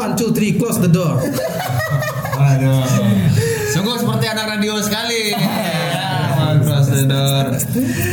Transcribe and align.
One, 0.00 0.16
two, 0.16 0.32
three, 0.32 0.56
close 0.56 0.80
the 0.80 0.88
door. 0.88 1.20
Aduh. 2.40 2.88
Sungguh 3.68 4.00
seperti 4.00 4.32
anak 4.32 4.56
radio 4.56 4.80
sekali. 4.80 5.36
Close 6.64 6.88
the 6.88 7.04
door. 7.04 7.52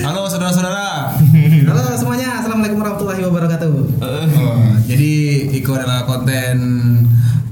Halo 0.03 0.27
saudara-saudara. 0.27 1.15
Halo 1.63 1.95
semuanya, 1.95 2.43
assalamualaikum 2.43 2.83
warahmatullahi 2.83 3.23
wabarakatuh. 3.23 4.03
Oh, 4.03 4.59
jadi 4.83 5.47
Iko 5.63 5.79
adalah 5.79 6.03
konten 6.03 6.59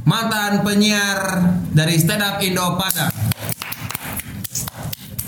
mantan 0.04 0.68
penyiar 0.68 1.56
dari 1.71 1.96
Stand 1.96 2.28
Up 2.28 2.43
Indo 2.43 2.75
Padang. 2.75 3.14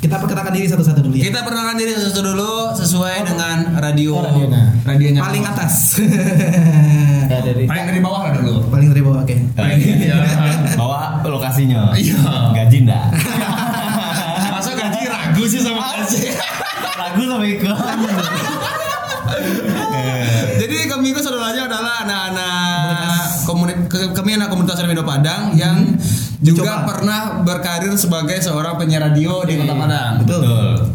Kita 0.08 0.18
perkenalkan 0.18 0.54
diri 0.54 0.68
satu-satu 0.68 1.00
dulu 1.02 1.14
ya. 1.14 1.24
Kita 1.28 1.40
perkenalkan 1.44 1.76
diri 1.76 1.92
sesuatu 1.92 2.22
dulu 2.24 2.52
sesuai 2.74 3.16
dengan 3.24 3.58
radio 3.76 4.16
Oh, 4.16 4.24
radionya. 4.24 4.64
radionya 4.82 5.20
Paling 5.22 5.44
atas. 5.46 5.74
Ya, 7.28 7.44
dari 7.44 7.68
Paling 7.68 7.86
dari 7.92 8.00
bawah 8.00 8.24
lah 8.24 8.40
dulu. 8.40 8.72
Paling 8.72 8.88
dari 8.88 9.04
bawah, 9.04 9.20
oke. 9.20 9.36
Iya. 9.60 10.16
bawa 10.80 11.20
lokasinya 11.22 11.92
Iya. 11.92 12.16
gaji 12.56 12.88
ndak 12.88 13.04
Masa 14.56 14.72
gaji 14.72 15.02
ragu 15.06 15.44
sih 15.44 15.60
sama 15.60 15.92
gaji. 15.92 16.32
ragu 17.04 17.22
sama 17.22 17.44
Iko 17.44 17.74
Jadi 20.58 20.76
kami 20.88 21.12
itu 21.12 21.20
saudaranya 21.20 21.68
adalah 21.68 21.96
anak-anak 22.04 23.22
komunitas 23.44 24.12
kami 24.12 24.36
anak 24.36 24.48
komunitas 24.48 24.80
Radio 24.80 25.04
Padang 25.04 25.52
yang 25.54 25.96
juga 26.38 26.80
Coba. 26.80 26.86
pernah 26.86 27.20
berkarir 27.58 27.94
sebagai 27.94 28.38
seorang 28.38 28.78
penyiar 28.78 29.02
radio 29.04 29.42
di 29.42 29.58
Kota 29.58 29.74
Padang. 29.74 30.14
betul 30.22 30.46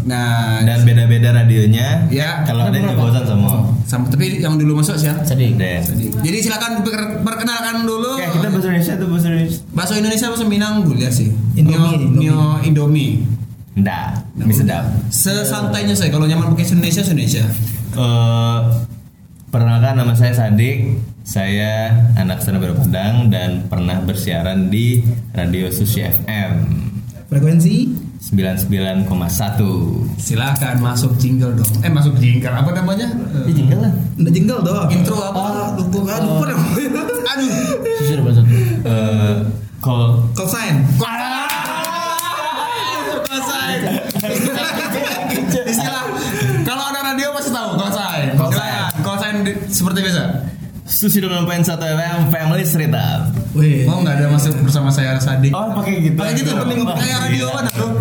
Nah, 0.03 0.62
dan 0.62 0.83
beda-beda 0.83 1.30
radionya 1.33 2.07
Ya. 2.09 2.43
kalau 2.43 2.65
ada 2.65 2.75
yang 2.75 2.95
bosan 2.95 3.23
semua 3.23 3.66
sama 3.84 4.07
tapi 4.09 4.39
yang 4.39 4.55
dulu 4.55 4.79
masuk 4.79 4.95
sih 4.95 5.05
ya. 5.05 5.15
sedih. 5.23 5.53
deh 5.53 5.83
Jadi 6.23 6.39
silakan 6.41 6.81
per- 6.81 7.20
perkenalkan 7.20 7.83
dulu 7.83 8.14
Oke, 8.14 8.31
kita 8.31 8.47
bahasa 8.48 8.67
Indonesia 8.69 8.95
tuh 8.95 9.06
bahasa 9.06 9.27
Indonesia 9.28 9.59
bahasa 9.70 9.92
Indonesia 9.95 10.27
bahasa 10.28 10.45
Minang 10.45 10.75
boleh 10.83 11.11
sih. 11.11 11.28
Indomie, 11.53 11.98
Mio, 12.01 12.33
Mio 12.33 12.42
Indomie. 12.62 13.27
ndak 13.73 14.20
mie 14.36 14.53
sedap 14.53 14.84
Sesantainya 15.08 15.92
saya 15.92 16.08
kalau 16.08 16.25
nyaman 16.25 16.53
pakai 16.53 16.69
Indonesia 16.70 17.01
Indonesia. 17.03 17.45
Eh, 17.92 18.58
perkenalkan 19.48 19.95
nama 19.95 20.12
saya 20.12 20.33
Sadik 20.33 20.97
saya 21.23 21.95
anak 22.19 22.42
Senabero 22.42 22.75
Padang 22.75 23.31
dan 23.31 23.70
pernah 23.70 24.03
bersiaran 24.03 24.69
di 24.69 25.01
Radio 25.31 25.70
Susi 25.70 26.03
FM 26.03 26.53
Frekuensi 27.31 27.95
99,1 28.23 29.09
Silakan 30.14 30.77
masuk 30.79 31.19
jingle 31.19 31.59
dong. 31.59 31.73
Eh 31.83 31.91
masuk 31.91 32.14
jingle 32.19 32.55
apa 32.55 32.70
namanya? 32.70 33.11
Eh, 33.47 33.51
jingle 33.51 33.83
lah 33.83 33.92
Udah 34.14 34.33
jingle 34.33 34.61
dong. 34.62 34.87
Intro 34.91 35.17
apa? 35.19 35.41
Oh, 35.75 35.83
lupa, 35.83 35.98
ah, 36.12 36.20
lupa 36.23 36.45
dong. 36.55 36.62
Aduh. 37.33 37.51
Susur 37.98 38.19
bahasa 38.23 38.42
satu. 38.45 38.55
Eh, 38.86 39.34
call 39.83 40.23
Call 40.39 40.48
sign. 40.48 40.75
Istilah 45.62 46.05
kalau 46.62 46.84
ada 46.92 47.01
radio 47.03 47.33
pasti 47.34 47.51
tahu 47.51 47.69
call 47.75 47.91
sign. 47.91 48.27
Call 49.03 49.17
sign 49.19 49.34
di- 49.42 49.59
seperti 49.67 49.98
biasa. 49.98 50.25
Susi 50.93 51.25
99.1 51.25 51.73
FM 51.73 52.19
Family 52.29 52.65
Cerita. 52.69 53.25
Wih. 53.57 53.89
Oh 53.89 54.05
nggak 54.05 54.12
ada 54.21 54.29
masuk 54.29 54.61
bersama 54.61 54.93
saya 54.93 55.17
Sadik. 55.17 55.48
Oh 55.57 55.73
pakai 55.73 56.05
gitu. 56.05 56.21
Kayak 56.21 56.45
gitu 56.45 56.53
penting 56.53 56.85
kayak 56.85 57.19
radio 57.33 57.48
mana 57.48 57.71
tuh? 57.73 57.97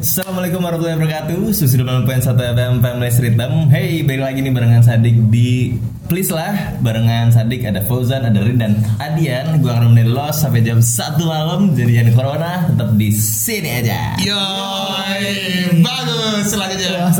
Assalamualaikum 0.00 0.64
warahmatullahi 0.64 0.96
wabarakatuh. 0.96 1.52
Susi 1.52 1.76
99.1 1.76 2.56
FM 2.56 2.72
Family 2.80 3.12
Cerita. 3.12 3.52
Hey 3.68 4.00
balik 4.00 4.32
lagi 4.32 4.40
nih 4.40 4.52
barengan 4.56 4.80
Sadik 4.80 5.28
di 5.28 5.76
Please 6.08 6.32
lah. 6.32 6.72
Barengan 6.80 7.28
Sadik 7.28 7.68
ada 7.68 7.84
Fauzan, 7.84 8.24
ada 8.24 8.40
Rin 8.40 8.56
dan 8.56 8.80
Adian. 8.96 9.60
Gue 9.60 9.76
akan 9.76 9.92
nemenin 9.92 10.08
lo 10.08 10.32
sampai 10.32 10.64
jam 10.64 10.80
1 10.80 11.20
malam. 11.20 11.76
Jadi 11.76 12.00
jangan 12.00 12.12
corona 12.16 12.64
tetap 12.72 12.96
di 12.96 13.12
sini 13.12 13.70
aja. 13.76 14.16
Yoi, 14.24 15.84
bagus 15.84 16.48
selanjutnya. 16.48 17.12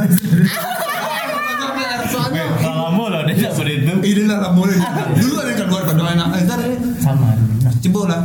Soalnya 2.09 2.44
Kalau 2.60 2.92
lo 2.92 3.21
dia 3.25 3.48
dapat 3.48 3.65
itu 4.32 4.41
ini 4.41 4.44
lah 4.48 4.53
mulai 4.56 4.76
dulu 5.20 5.34
ada 5.37 5.50
yang 5.53 5.60
kedua 5.60 5.81
kedua 5.84 6.09
enak. 6.16 6.26
Ntar 6.48 6.60
ya. 6.65 6.76
Sama 7.04 7.28
dulu. 7.37 7.53
Coba 7.82 8.00
lah 8.09 8.20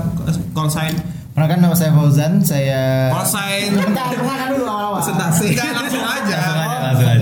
call 0.55 0.69
sign. 0.71 0.95
Perkenalkan 1.37 1.59
nama 1.69 1.75
saya 1.77 1.93
Fauzan, 1.93 2.41
saya 2.41 3.13
Call 3.13 3.27
sign. 3.29 3.69
Bentar, 3.77 4.09
perkenalkan 4.09 4.47
dulu 4.57 4.65
awal-awal. 4.65 5.05
Presentasi. 5.05 5.53
Enggak 5.53 5.69
langsung 5.75 6.01
aja. 6.01 6.33
Langsung 6.33 6.65
aja, 6.65 6.77
langsung 6.81 7.07
aja 7.13 7.16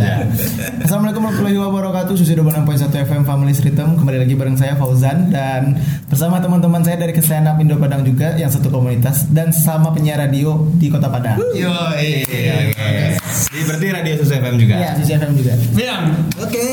Assalamualaikum 0.95 1.27
warahmatullahi 1.27 1.59
wabarakatuh. 1.59 2.13
Susi 2.15 2.33
26.1 2.39 3.03
FM 3.03 3.27
Family 3.27 3.51
Rhythm 3.51 3.99
Kembali 3.99 4.15
lagi 4.15 4.31
bareng 4.31 4.55
saya 4.55 4.79
Fauzan. 4.79 5.27
Dan 5.27 5.75
bersama 6.07 6.39
teman-teman 6.39 6.87
saya 6.87 6.95
dari 6.95 7.11
Stand 7.19 7.51
Up 7.51 7.59
Indo 7.59 7.75
Padang 7.75 8.07
juga 8.07 8.31
Yang 8.39 8.55
satu 8.55 8.71
komunitas. 8.71 9.27
Dan 9.27 9.51
sama 9.51 9.91
penyiar 9.91 10.23
radio 10.23 10.55
di 10.79 10.87
kota 10.87 11.11
Padang. 11.11 11.35
Yoi. 11.51 12.23
Oke 12.23 13.19
Jadi 13.19 13.61
berarti 13.67 13.85
Radio 13.91 14.13
Susi 14.23 14.33
FM 14.39 14.55
juga? 14.55 14.75
Iya, 14.79 14.91
Susi 14.95 15.11
FM 15.19 15.31
juga. 15.35 15.53
Biang. 15.75 16.03
Oke, 16.39 16.67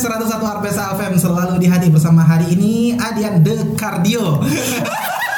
101 0.00 0.40
Arpesa 0.40 0.96
FM 0.96 1.12
selalu 1.20 1.54
di 1.60 1.68
hati 1.68 1.92
bersama 1.92 2.24
hari 2.24 2.56
ini 2.56 2.96
Adian 2.96 3.44
The 3.44 3.76
Cardio. 3.76 4.40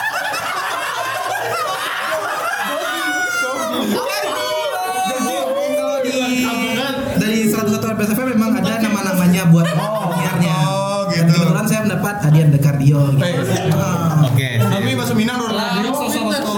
101 8.02 8.02
Arpesa 8.02 8.18
FM 8.18 8.28
memang 8.34 8.50
ada 8.58 8.72
nama-namanya 8.80 9.42
buat 9.48 9.66
penyiarnya. 9.70 10.54
Oh, 10.72 11.04
Dan 11.08 11.28
gitu. 11.28 11.34
kebetulan 11.38 11.66
saya 11.66 11.80
mendapat 11.84 12.14
Adian 12.24 12.48
The 12.48 12.58
Cardio. 12.58 13.00
Gitu. 13.12 13.20
Eh, 13.20 13.74
Ah. 13.74 14.24
Oke 14.24 14.48
Kami 14.56 14.90
bahasa 14.94 15.12
Minang 15.12 15.36
dulu 15.36 15.52
radio 15.52 15.90
sosok 15.92 16.22
masuk. 16.24 16.56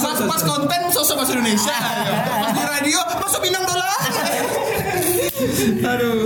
Pas 0.00 0.16
pas 0.16 0.42
konten 0.42 0.80
sosok 0.88 1.14
bahasa 1.18 1.32
Indonesia. 1.34 1.76
Pas 1.76 2.50
di 2.50 2.62
radio 2.62 2.98
masuk 3.20 3.40
Minang 3.42 3.62
dulu. 3.62 3.84
Aduh. 5.92 6.18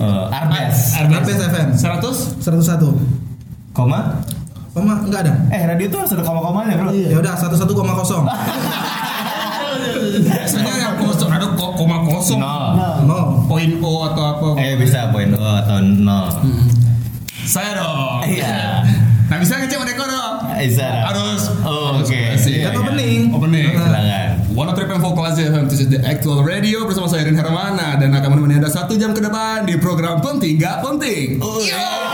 Eh, 0.00 0.24
Arbes 0.32 0.76
Arpesa 0.96 1.44
FM 1.48 1.68
100 1.74 2.40
101. 2.40 2.96
Koma 3.70 3.98
Koma 4.70 4.92
enggak 5.00 5.20
ada. 5.26 5.32
Eh 5.50 5.62
radio 5.64 5.86
tuh 5.86 5.98
harus 6.00 6.12
ada 6.12 6.22
koma-komanya 6.22 6.74
bro 6.76 6.88
Ya 6.90 7.16
udah 7.18 7.32
11,0. 7.36 8.24
Biasanya 10.00 10.72
yang 10.76 10.94
kosong 10.98 11.28
ada 11.28 11.46
koma 11.54 11.96
kosong. 12.04 12.40
Nol 12.40 12.64
Nol. 13.04 13.24
Poin 13.60 13.76
O 13.84 13.92
atau 14.08 14.24
apa. 14.24 14.48
Eh 14.56 14.72
bisa 14.80 15.12
poin 15.12 15.28
O 15.36 15.44
atau 15.44 15.84
nol 15.84 16.32
Saya 17.44 17.76
dong. 17.76 18.24
Iya 18.24 18.80
Nah 19.28 19.36
bisa 19.36 19.60
ngecek 19.60 19.84
Odeko 19.84 20.08
dong. 20.08 20.56
Bisa 20.56 20.88
Harus. 21.12 21.52
Oh, 21.60 21.92
harus 21.92 22.08
oke. 22.08 22.40
Kan 22.40 22.72
opening. 22.80 23.28
Opening. 23.36 23.76
Silakan. 23.76 24.28
One 24.56 24.72
of 24.72 24.80
Trip 24.80 24.88
and 24.88 25.04
Kelas 25.04 25.36
FM 25.36 25.68
This 25.68 25.84
is 25.84 25.92
the 25.92 26.00
actual 26.00 26.40
radio 26.40 26.88
bersama 26.88 27.12
saya 27.12 27.28
Rin 27.28 27.36
Hermana 27.36 28.00
dan 28.00 28.16
akan 28.16 28.28
menemani 28.32 28.64
Anda 28.64 28.72
satu 28.72 28.96
jam 28.96 29.12
ke 29.12 29.20
depan 29.20 29.68
di 29.68 29.76
program 29.76 30.24
penting 30.24 30.56
gak 30.56 30.80
penting. 30.80 31.36
Gokil 31.36 32.09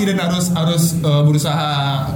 sih 0.00 0.08
dan 0.08 0.16
harus 0.16 0.48
harus 0.56 0.96
uh, 1.04 1.20
berusaha 1.28 1.68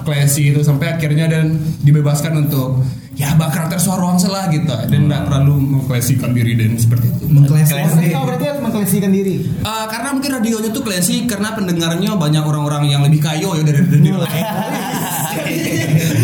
classy 0.08 0.56
itu 0.56 0.64
sampai 0.64 0.96
akhirnya 0.96 1.28
dan 1.28 1.60
dibebaskan 1.84 2.48
untuk 2.48 2.80
ya 3.14 3.36
bakar 3.36 3.68
karakter 3.68 3.78
suara 3.78 4.02
ruang 4.02 4.18
lah 4.24 4.48
gitu 4.50 4.72
dan 4.72 5.06
tidak 5.06 5.20
terlalu 5.28 5.54
mengklasikan 5.78 6.32
diri 6.32 6.56
dan 6.56 6.80
seperti 6.80 7.12
itu. 7.12 7.24
Mengklasikan. 7.28 7.92
Oh, 8.16 8.24
berarti 8.24 8.44
harus 8.48 8.62
mengklasikan 8.64 9.12
diri 9.12 9.36
Uh, 9.64 9.86
karena 9.88 10.16
mungkin 10.16 10.30
radionya 10.40 10.70
tuh 10.72 10.82
classy 10.84 11.28
karena 11.28 11.52
pendengarnya 11.52 12.16
banyak 12.16 12.44
orang-orang 12.44 12.88
yang 12.88 13.00
lebih 13.04 13.20
kayo 13.20 13.52
ya 13.56 13.62
dari 13.64 13.80
lain. 13.84 14.44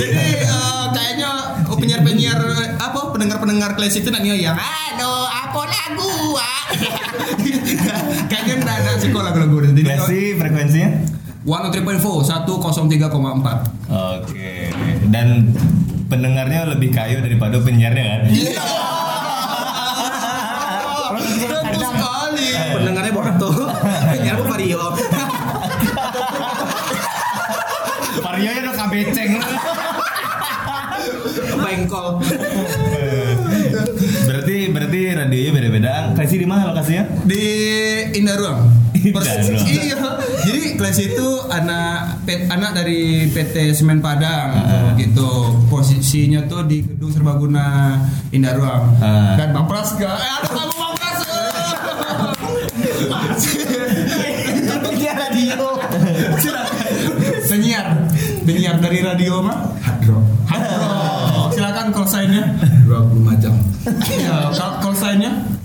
Jadi 0.01 0.25
uh, 0.49 0.85
kayaknya 0.93 1.31
penyiar-penyiar 1.69 2.41
apa 2.81 3.01
pendengar-pendengar 3.13 3.77
classy 3.77 4.01
itu 4.01 4.11
nanti 4.13 4.33
yang 4.33 4.57
aduh 4.57 5.29
apa 5.29 5.61
lagu 5.69 6.37
ah." 6.37 6.63
kayaknya 8.31 8.55
enggak 8.61 8.77
ada 8.83 8.93
sekolah 9.01 9.33
lagu-lagu 9.33 9.73
jadi 9.73 9.83
Klasi 9.97 10.21
frekuensinya? 10.37 10.91
One 11.51 11.67
Trip 11.69 11.83
Info 11.85 12.23
103,4 12.23 13.11
Oke 13.91 14.71
Dan 15.05 15.51
pendengarnya 16.07 16.63
lebih 16.69 16.91
kayu 16.91 17.19
daripada 17.19 17.59
penyiarnya 17.59 18.05
kan? 18.07 18.21
Tentu 21.11 21.79
sekali 21.81 22.47
Pendengarnya 22.73 23.13
Borato. 23.13 23.51
Penyiar 24.09 24.35
apa 24.37 24.45
Vario. 24.49 24.83
Varionya 28.21 28.61
udah 28.63 28.75
kabeceng 28.77 29.31
Bengkol. 31.61 32.07
Berarti 34.23 34.57
berarti 34.71 35.01
radionya 35.13 35.51
beda-beda 35.53 35.93
Klasi 36.15 36.37
di 36.37 36.47
mana 36.47 36.71
lokasinya? 36.71 37.05
di 37.23 37.43
Indah 38.15 38.37
Ruang. 38.37 38.59
Persis- 38.95 39.51
Indah 39.51 39.59
Ruang. 39.59 39.67
iya 39.67 39.97
jadi 40.47 40.63
kelas 40.77 40.99
itu 41.01 41.29
anak 41.53 42.25
pet, 42.25 42.49
anak 42.49 42.73
dari 42.77 43.29
PT 43.29 43.77
Semen 43.77 44.01
Padang 44.01 44.51
uh. 44.57 44.93
gitu. 44.97 45.61
Posisinya 45.69 46.45
tuh 46.49 46.67
di 46.67 46.83
gedung 46.85 47.13
serbaguna 47.13 47.99
Indah 48.33 48.55
Ruang. 48.57 48.85
Uh. 49.01 49.37
dan 49.37 49.53
Bang 49.53 49.67
Praska 49.69 50.11
eh 50.11 50.31
ada 50.41 50.49
kamu 50.49 50.75
Bang 50.75 50.95
Praska 50.99 51.39
dia 55.01 55.13
radio 55.17 55.81
penyiar. 57.49 57.87
Penyiar 58.45 58.77
dari 58.83 58.99
radio 59.05 59.41
mah 59.45 59.59
hadro 59.81 60.21
hadro 60.49 60.91
silakan 61.61 61.87
call 61.93 62.09
sign-nya. 62.09 62.45
25 62.89 63.43
jam. 63.43 63.55
Ya 64.17 64.49
call 64.55 64.97
sign-nya. 64.97 65.60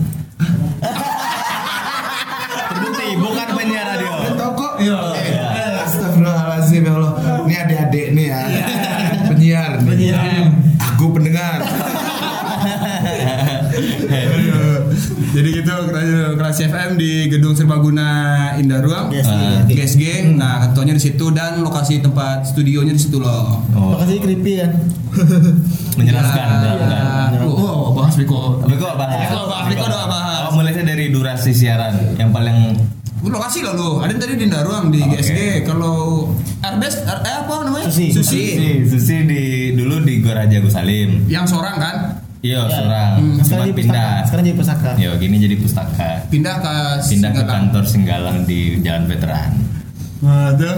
Iya. 4.79 4.99
Eh, 5.15 5.83
Astagfirullahaladzim 5.85 6.81
ya 6.83 6.93
Allah. 6.95 7.13
Ini 7.45 7.55
adik-adik 7.61 8.05
nih 8.13 8.25
ya. 8.27 8.39
Penyiar. 9.29 9.71
nih. 9.79 9.87
Penyiar. 9.87 10.45
Aku 10.95 11.11
pendengar. 11.11 11.59
Jadi 15.35 15.49
gitu 15.51 15.73
Kelas 16.39 16.57
FM 16.57 16.95
di 16.95 17.27
Gedung 17.27 17.51
Serbaguna 17.51 18.07
Indah 18.55 18.79
Ruang. 18.79 19.11
GSG. 19.11 19.27
Ah, 19.27 19.59
GSG. 19.67 20.03
Nah, 20.39 20.63
ketuanya 20.63 20.95
di 20.95 21.03
situ 21.03 21.25
dan 21.35 21.59
lokasi 21.59 21.99
tempat 21.99 22.47
studionya 22.47 22.95
di 22.95 23.01
situ 23.01 23.19
loh. 23.19 23.59
Oh, 23.75 23.99
Makasih 23.99 24.23
creepy 24.23 24.63
kan. 24.63 24.71
menjelaskan, 25.95 26.39
Ya, 26.39 26.47
menjelaskan. 26.79 27.51
Oh, 27.51 27.91
bahas 27.91 28.15
Biko. 28.15 28.63
Kok 28.63 28.93
bahas? 28.95 29.27
Biko, 29.27 29.39
bahas 29.45 29.65
Biko 29.67 29.85
doang 29.85 30.07
bahas. 30.07 30.39
Oh, 30.47 30.51
mulainya 30.55 30.83
dari 30.87 31.11
durasi 31.11 31.51
siaran 31.51 32.15
yang 32.15 32.31
paling 32.31 32.79
Lokasi 33.17 33.59
lah 33.61 33.73
lu. 33.73 33.97
Ada 33.97 34.13
tadi 34.15 34.35
di 34.35 34.45
Indah 34.45 34.61
Ruang 34.61 34.89
di 34.89 34.99
Oke. 34.99 35.15
GSG. 35.15 35.39
Kalau 35.63 36.29
Arbes, 36.59 36.99
Ar- 37.01 37.21
eh 37.21 37.35
apa 37.39 37.53
namanya? 37.63 37.85
Susi. 37.85 38.11
Susi. 38.11 38.43
Susi, 38.51 38.69
Susi 38.87 39.15
di 39.23 39.43
dulu 39.71 40.01
di 40.01 40.19
Goraja 40.19 40.57
Gusalim. 40.59 41.25
Yang 41.25 41.45
seorang 41.51 41.75
kan 41.75 41.95
Iya, 42.39 42.61
Ya. 42.61 42.69
seorang. 42.69 43.11
Hmm, 43.15 43.25
Cuma 43.31 43.41
sekarang 43.41 43.65
jadi 43.65 43.73
pustaka. 43.73 43.97
pindah. 43.97 44.13
Sekarang 44.21 44.43
jadi 44.45 44.57
pusaka. 44.57 44.91
Yo, 44.95 45.11
gini 45.17 45.35
jadi 45.39 45.55
pustaka. 45.57 46.09
pindah 46.27 46.55
ke 46.55 46.75
Pindah 46.77 46.91
ke 46.93 47.05
Singgalang. 47.33 47.47
kantor 47.49 47.83
Singgalang 47.83 48.37
di 48.43 48.59
Jalan 48.79 49.03
Veteran. 49.05 49.51
Ada. 50.21 50.71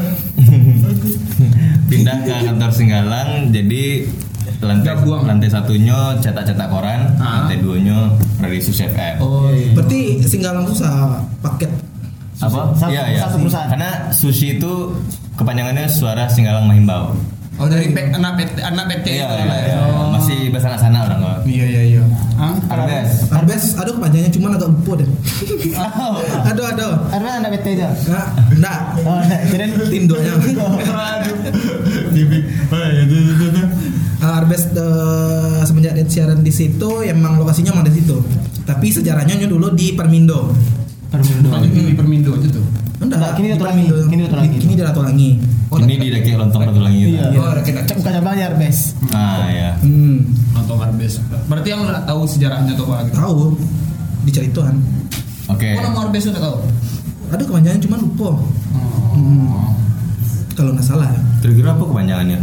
Pindah 1.92 2.18
ke 2.22 2.36
kantor 2.46 2.72
Singgalang 2.72 3.30
jadi 3.50 3.84
lantai 4.58 4.96
buang. 4.98 5.28
lantai 5.28 5.48
satunya 5.48 6.16
cetak-cetak 6.18 6.68
koran, 6.68 7.14
Ah. 7.18 7.44
lantai 7.44 7.60
duanya 7.60 8.10
Radio 8.38 8.62
Sus 8.62 8.80
FM. 8.80 9.20
Oh 9.20 9.48
iya. 9.50 9.72
Berarti 9.74 10.00
Singgalang 10.22 10.66
susah 10.66 11.20
paket. 11.42 11.68
Apa? 12.38 12.72
Satu- 12.74 12.94
Iya, 12.94 13.04
iya. 13.10 13.22
satu 13.26 13.36
perusahaan. 13.42 13.70
Karena 13.70 13.90
sushi 14.12 14.48
itu 14.58 14.72
kepanjangannya 15.36 15.90
suara 15.90 16.30
Singgalang 16.30 16.70
Mahimbau. 16.70 17.18
Oh 17.58 17.66
dari 17.66 17.90
P, 17.90 17.98
anak 18.14 18.38
PT, 18.38 18.62
anak 18.62 18.86
PT 18.86 19.18
Iya, 19.18 19.26
itu 19.26 19.34
iya, 19.34 19.46
lah 19.50 19.58
ya. 19.58 19.66
iya. 19.66 19.78
Oh. 19.90 20.14
Masih 20.14 20.54
bahasa 20.54 20.78
sana 20.78 21.10
orang 21.10 21.26
kok. 21.26 21.38
Iya 21.50 21.66
iya 21.66 21.82
iya. 21.90 22.04
Hah? 22.38 22.54
Arbes. 22.70 23.10
Arbes, 23.34 23.64
aduh 23.74 23.98
kepanjangannya 23.98 24.30
cuma 24.30 24.48
agak 24.54 24.70
lupa 24.70 25.02
deh. 25.02 25.10
aduh 26.54 26.66
aduh. 26.70 26.94
Arman 27.10 27.42
anda 27.42 27.50
bete 27.50 27.74
aja. 27.74 27.90
Nah, 28.06 28.30
enggak. 28.54 28.80
Oh, 29.02 29.18
jadi 29.26 29.66
Tindonya. 29.90 30.38
Aduh. 30.38 31.34
Oh 32.70 32.78
iya 32.78 33.02
itu 33.10 33.16
itu 33.26 33.46
itu. 33.50 33.62
Uh, 34.18 34.34
Arbes 34.38 34.70
eh, 34.70 35.62
semenjak 35.66 35.98
siaran 36.10 36.42
di 36.42 36.54
situ, 36.54 36.90
emang 37.06 37.42
lokasinya 37.42 37.74
emang 37.74 37.90
di 37.90 37.98
situ. 37.98 38.22
Tapi 38.70 38.94
sejarahnya 38.94 39.50
dulu 39.50 39.74
di 39.74 39.98
Permindo. 39.98 40.54
Permindo. 41.08 41.48
Lanjut 41.50 41.72
di 41.72 41.96
Permindo 41.96 42.30
aja 42.36 42.48
tuh. 42.52 42.66
Enggak, 42.98 43.18
Enggak, 43.20 43.32
kini 43.38 43.46
di 43.48 43.54
Ratu 43.54 43.66
Langi. 43.66 43.84
Permindo. 43.86 44.10
Kini 44.10 44.22
Ratu 44.26 44.36
Langi. 44.36 44.58
Kini 44.58 44.74
di 44.76 44.84
Ratu 44.84 45.02
Langi. 45.02 45.30
Oh, 45.68 45.78
Ini 45.84 45.96
di 46.00 46.08
daki 46.08 46.32
lontong 46.40 46.64
satu 46.64 46.80
lagi 46.80 47.00
gitu. 47.12 47.20
Iya. 47.20 47.40
Oh, 47.44 47.52
kita 47.60 47.84
Cek 47.84 47.96
bukan 48.00 48.12
cabangnya 48.16 48.44
Arbes. 48.56 48.78
Ah, 49.12 49.52
ya. 49.52 49.72
Hmm, 49.84 50.24
nonton 50.56 50.80
Arbes. 50.80 51.20
Berarti 51.52 51.68
yang 51.76 51.84
udah 51.84 52.08
tahu 52.08 52.22
sejarahnya 52.24 52.72
tuh 52.80 52.88
gitu. 52.88 53.12
tahu 53.12 53.40
dicerituan. 54.24 54.80
Oke. 55.52 55.76
Oh, 55.76 55.84
nama 55.84 56.08
Arbes 56.08 56.24
udah 56.32 56.40
tahu. 56.40 56.58
Aduh 57.36 57.46
kepanjangannya 57.52 57.84
cuma 57.84 58.00
lupa. 58.00 58.30
Oh. 58.32 59.76
Kalau 60.56 60.72
nggak 60.72 60.88
salah 60.88 61.12
ya. 61.12 61.20
Kira-kira 61.44 61.76
apa 61.76 61.84
kepanjangannya? 61.84 62.40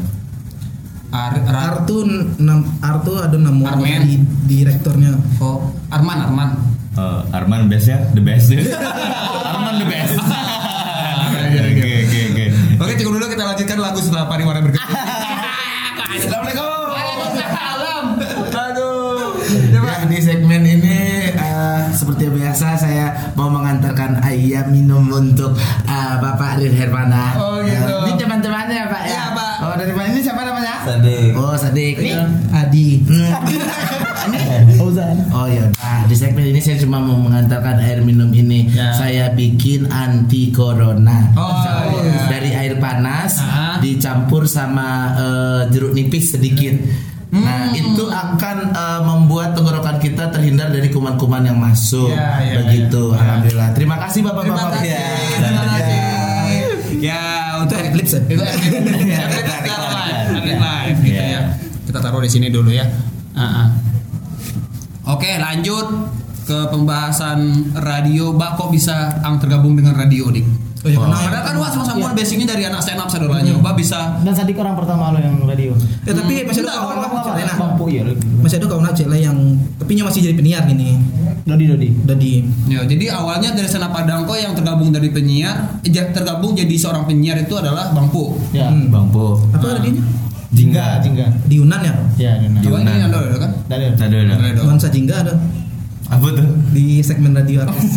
Ar, 1.15 1.33
Ar, 1.47 1.57
Artu 1.81 1.97
nam 2.43 2.61
Artu 2.85 3.17
ada 3.17 3.39
nama 3.41 3.73
Armen. 3.73 4.03
di 4.05 4.17
direktornya. 4.45 5.17
oh, 5.41 5.73
Arman 5.89 6.19
Arman. 6.29 6.49
Eh, 6.95 7.21
Arman 7.35 7.67
bestnya 7.67 7.99
the 8.15 8.23
best. 8.23 8.55
Arman 9.51 9.75
the 9.83 9.87
best. 9.87 10.15
Oke, 11.45 11.61
Oke 11.61 12.21
oke. 12.31 12.45
oke 12.81 12.93
cukup 12.97 13.13
dulu 13.15 13.27
kita 13.29 13.43
lanjutkan 13.45 13.79
lagu 13.79 13.99
setelah 13.99 14.27
pariwara 14.27 14.59
berikut. 14.59 14.81
Assalamualaikum. 16.15 16.67
Waalaikumsalam. 16.89 18.05
Aduh. 18.51 19.39
Ya, 19.71 19.81
di 20.05 20.19
segmen 20.19 20.63
ini 20.63 20.99
eh, 21.31 21.81
seperti 21.91 22.27
biasa 22.29 22.75
saya 22.77 23.07
mau 23.35 23.47
mengantarkan 23.49 24.19
ayam 24.21 24.71
minum 24.71 25.05
untuk 25.07 25.55
eh, 25.85 26.15
Bapak 26.17 26.59
Rin 26.59 26.73
Hermana. 26.73 27.35
Oh, 27.37 27.59
gitu. 27.61 27.75
Eh, 27.75 28.03
ini 28.05 28.13
teman-temannya 28.17 28.83
Pak 28.87 29.03
ya. 29.05 29.11
Iya, 29.11 29.25
Pak. 29.33 29.55
Oh 29.65 29.75
dari 29.75 29.93
mana 29.93 30.09
ini 30.11 30.21
siapa 30.21 30.43
namanya? 30.43 30.75
Sadik. 30.83 31.31
Oh 31.35 31.55
Sadik. 31.55 31.95
Ini 31.99 32.11
Iya. 32.11 32.23
Adi. 32.53 32.89
Fauzan. 34.75 35.17
Oh 35.31 35.45
ya, 35.45 35.69
nah, 35.75 36.05
di 36.09 36.17
segmen 36.17 36.45
ini 36.47 36.54
saya 36.65 36.81
cuma 36.81 36.97
mau 36.97 37.15
mengantarkan 37.15 37.77
air 37.79 38.01
minum 38.01 38.33
ini. 38.33 38.67
Ya. 38.69 38.91
Saya 38.91 39.29
bikin 39.31 39.85
anti 39.87 40.49
corona. 40.49 41.29
Oh, 41.35 41.53
iya. 41.95 42.25
Dari 42.27 42.51
air 42.51 42.75
panas 42.77 43.37
Ah. 43.39 43.77
dicampur 43.79 44.49
sama 44.49 44.89
eh, 45.15 45.61
jeruk 45.69 45.93
nipis 45.93 46.33
sedikit. 46.33 46.73
Nah, 47.31 47.67
Hmm. 47.67 47.75
itu 47.75 48.05
akan 48.07 48.57
eh, 48.73 49.01
membuat 49.05 49.53
tenggorokan 49.53 49.99
kita 49.99 50.31
terhindar 50.31 50.71
dari 50.71 50.89
kuman-kuman 50.89 51.43
yang 51.43 51.59
masuk. 51.59 52.09
Ya, 52.09 52.41
ya, 52.41 52.55
Begitu. 52.59 53.11
ya. 53.11 53.21
Alhamdulillah. 53.21 53.69
Terima 53.73 53.97
kasih 53.99 54.21
Terima 54.23 54.33
Bapak-bapak. 54.33 54.71
kasih. 54.73 54.89
Ya. 54.89 55.07
Terima 55.37 55.65
kasih. 55.69 55.99
Ya, 56.97 57.23
untuk 57.61 57.77
Eclipse 57.77 58.15
ya? 58.15 58.23
Itu 58.25 58.41
live, 58.41 58.65
Eclipse 60.33 60.57
live 60.57 60.99
gitu 60.99 61.13
Iya. 61.13 61.27
ya. 61.29 61.41
Kita 61.85 61.99
taruh 62.01 62.19
di 62.19 62.31
sini 62.31 62.49
dulu 62.49 62.71
ya. 62.71 62.87
Ah, 63.35 63.45
ah. 63.45 63.67
Oke, 65.07 65.37
lanjut 65.37 65.85
ke 66.45 66.59
pembahasan 66.69 67.41
radio. 67.75 68.33
Mbak 68.33 68.51
kok 68.55 68.69
bisa 68.71 68.95
ang 69.21 69.41
tergabung 69.41 69.75
dengan 69.75 69.97
radio, 69.97 70.29
Dik? 70.29 70.47
Oh, 70.85 70.93
iya, 70.93 71.01
karena- 71.01 71.17
Padahal 71.17 71.45
kan 71.49 71.55
Wak 71.57 71.71
sama-sama 71.73 71.97
Iya. 71.99 72.13
basicnya 72.13 72.47
dari 72.47 72.63
anak 72.69 72.85
stand 72.85 73.01
up 73.01 73.09
sadolanya. 73.09 73.57
Mbak 73.57 73.75
bisa 73.75 74.21
Dan 74.21 74.37
Sadik 74.37 74.61
orang 74.61 74.77
pertama 74.77 75.09
lo 75.11 75.19
yang 75.19 75.41
radio. 75.41 75.73
Ya, 76.05 76.13
tapi 76.13 76.45
masih 76.45 76.61
ada 76.61 76.77
kawan 76.77 76.97
Bapak, 77.01 77.09
lah 77.09 77.23
Cele 77.25 77.43
nah. 77.43 77.57
Bampu 77.57 77.85
ya. 77.89 78.03
Masih 78.45 78.57
ada 78.61 78.67
kawan 78.69 78.93
Cele 78.93 79.17
yang 79.19 79.37
tapi 79.81 79.93
masih 79.97 80.21
jadi 80.21 80.37
penyiar 80.37 80.63
gini. 80.69 81.01
Dodi 81.49 81.65
Dodi. 81.69 81.89
Udah 82.05 82.17
di 82.17 82.33
Ya, 82.69 82.81
jadi 82.85 83.05
awalnya 83.17 83.53
dari 83.53 83.65
sana 83.65 83.89
Padangko 83.89 84.37
yang 84.37 84.53
tergabung 84.53 84.93
dari 84.93 85.09
penyiar, 85.09 85.81
eh, 85.81 85.89
tergabung 85.89 86.53
jadi 86.53 86.73
seorang 86.73 87.05
penyiar 87.05 87.41
itu 87.41 87.57
adalah 87.57 87.89
Bang 87.97 88.13
Pu. 88.13 88.37
Ya. 88.53 88.69
Hmm. 88.69 88.93
Bang 88.93 89.09
Po. 89.09 89.41
apa 89.57 89.81
radinya? 89.81 90.05
Jingga. 90.53 91.01
Jingga. 91.01 91.27
Di 91.49 91.55
Yunan 91.59 91.81
ya? 91.81 91.93
Ya. 92.21 92.33
Di- 92.39 92.61
Coba 92.61 92.81
ini 92.81 92.93
Yunan. 92.93 93.09
ada 93.09 93.19
ada 93.25 93.39
kan? 93.41 93.51
Dari. 93.69 93.85
Ada. 93.89 94.61
Nuansa 94.61 94.93
Jingga 94.93 95.17
ada 95.25 95.33
Apa 96.07 96.27
tuh? 96.31 96.49
di 96.71 97.01
segmen 97.01 97.33
radio 97.33 97.65
Artis. 97.65 97.97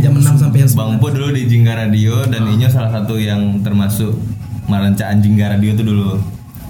jam 0.00 0.12
6 0.12 0.26
sampai 0.38 0.58
jam 0.60 0.68
9. 0.68 0.74
Bang 0.74 0.92
Po 0.98 1.08
dulu 1.08 1.30
di 1.30 1.46
Jingga 1.46 1.76
Radio 1.78 2.26
dan 2.26 2.48
Inyo 2.48 2.66
salah 2.66 2.90
satu 2.90 3.14
yang 3.14 3.62
termasuk 3.62 4.10
merancaan 4.64 5.18
Jingga 5.18 5.54
Radio 5.54 5.70
itu 5.72 5.82
dulu. 5.82 6.18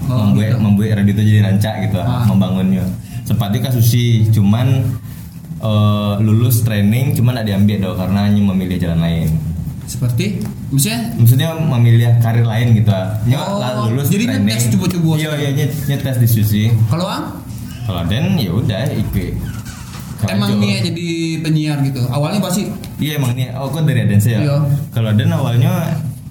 Oh, 0.03 0.27
membuat 0.27 0.47
gitu. 0.49 0.57
membuat 0.59 0.89
radio 0.99 1.11
itu 1.11 1.23
jadi 1.23 1.41
rancak 1.45 1.75
gitu, 1.81 1.95
Ah. 1.97 2.27
membangunnya. 2.27 2.83
Sempatnya 3.23 3.63
kasusi, 3.63 4.27
cuman 4.29 4.83
eh, 5.57 6.13
lulus 6.19 6.59
training 6.59 7.15
cuman 7.15 7.39
tidak 7.39 7.45
diambil 7.47 7.77
dong 7.81 7.95
karena 7.97 8.19
hanya 8.27 8.41
memilih 8.43 8.77
jalan 8.77 8.99
lain. 8.99 9.29
Seperti 9.83 10.43
maksudnya 10.67 11.11
Maksudnya 11.15 11.49
memilih 11.55 12.19
karir 12.19 12.43
lain 12.43 12.75
gitu. 12.75 12.91
Nyo 13.25 13.39
Oh, 13.39 13.87
lulus 13.87 14.07
jadi 14.07 14.27
training. 14.27 14.43
ngetes 14.45 14.63
coba-coba. 14.69 15.11
Iya 15.15 15.31
iya 15.39 15.49
nyet, 15.55 15.71
nyetes 15.87 16.17
di 16.19 16.27
susi. 16.29 16.63
kalau 16.85 17.07
Ang 17.07 17.25
Kalau 17.83 18.03
Den 18.05 18.35
ya 18.35 18.51
udah 18.51 18.91
ikut. 18.91 19.33
Emang 20.25 20.51
dia 20.57 20.77
jadi 20.81 21.07
penyiar 21.39 21.77
gitu. 21.81 22.01
Awalnya 22.05 22.39
pasti 22.39 22.63
Iya 22.95 23.17
emang 23.17 23.33
nih, 23.33 23.51
oh 23.53 23.67
kok 23.67 23.83
dari 23.83 23.99
Adense 24.01 24.29
ya? 24.29 24.39
Iya. 24.39 24.57
Kalau 24.89 25.09
Aden 25.09 25.29
awalnya 25.29 25.73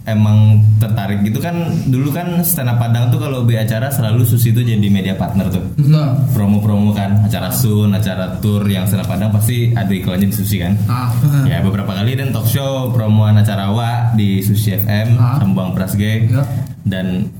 emang 0.03 0.59
tertarik 0.77 1.23
gitu 1.23 1.39
kan 1.39 1.55
dulu 1.87 2.11
kan 2.11 2.43
stand 2.43 2.67
up 2.67 2.75
Padang 2.77 3.07
tuh 3.09 3.19
kalau 3.19 3.47
be 3.47 3.55
acara 3.55 3.87
selalu 3.87 4.25
Susi 4.25 4.51
itu 4.51 4.59
jadi 4.61 4.83
media 4.85 5.15
partner 5.15 5.47
tuh. 5.47 5.63
enggak. 5.77 6.33
Promo-promo 6.33 6.91
kan, 6.91 7.23
acara 7.23 7.49
sun, 7.49 7.93
acara 7.93 8.35
tour 8.39 8.65
yang 8.65 8.83
stand 8.83 8.99
up 8.99 9.09
Padang 9.09 9.31
pasti 9.31 9.71
ada 9.71 9.89
iklannya 9.89 10.27
di 10.27 10.35
Susi 10.35 10.59
kan. 10.59 10.75
Ah, 10.87 11.07
Ya 11.47 11.61
beberapa 11.61 11.93
kali 11.93 12.15
dan 12.15 12.31
talk 12.31 12.47
show 12.47 12.91
promoan 12.91 13.37
acara 13.37 13.71
wa 13.71 14.11
di 14.13 14.41
Susi 14.41 14.73
FM 14.73 15.15
Ah. 15.15 15.39
sama 15.39 15.53
Bang 15.55 15.71
Prasge 15.73 16.27
Iya. 16.27 16.43
dan 16.83 17.31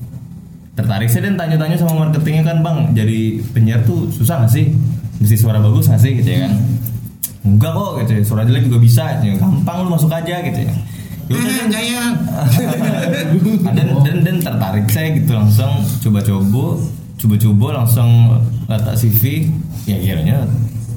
tertarik 0.73 1.05
saya 1.05 1.27
dan 1.27 1.37
tanya-tanya 1.37 1.77
sama 1.77 1.93
marketingnya 1.99 2.41
kan 2.43 2.57
bang 2.59 2.77
jadi 2.93 3.19
penyiar 3.51 3.83
tuh 3.83 4.09
susah 4.09 4.41
gak 4.41 4.49
sih 4.49 4.73
mesti 5.19 5.35
suara 5.35 5.59
bagus 5.59 5.85
gak 5.85 6.01
sih 6.01 6.17
gitu 6.17 6.29
ya 6.29 6.49
kan? 6.49 6.53
Enggak 7.43 7.71
kok 7.75 7.91
gitu 8.01 8.11
ya. 8.15 8.21
Suara 8.23 8.41
jelek 8.47 8.63
juga 8.65 8.79
bisa 8.79 9.03
gitu 9.19 9.25
ya. 9.31 9.35
gampang 9.37 9.77
lu 9.83 9.89
masuk 9.91 10.09
aja 10.09 10.35
gitu 10.41 10.59
ya. 10.63 10.73
Ya 11.23 11.35
udah, 11.39 11.53
Eh, 11.55 11.67
Giant. 11.71 12.15
dan, 13.63 13.87
dan 14.03 14.17
dan 14.23 14.37
tertarik. 14.43 14.85
Saya 14.91 15.15
gitu 15.15 15.31
langsung 15.31 15.73
coba-coba 16.03 16.65
coba-coba 17.15 17.67
langsung 17.83 18.09
letak 18.67 18.95
CV 18.99 19.47
ya 19.87 19.95
kiranya 19.99 20.43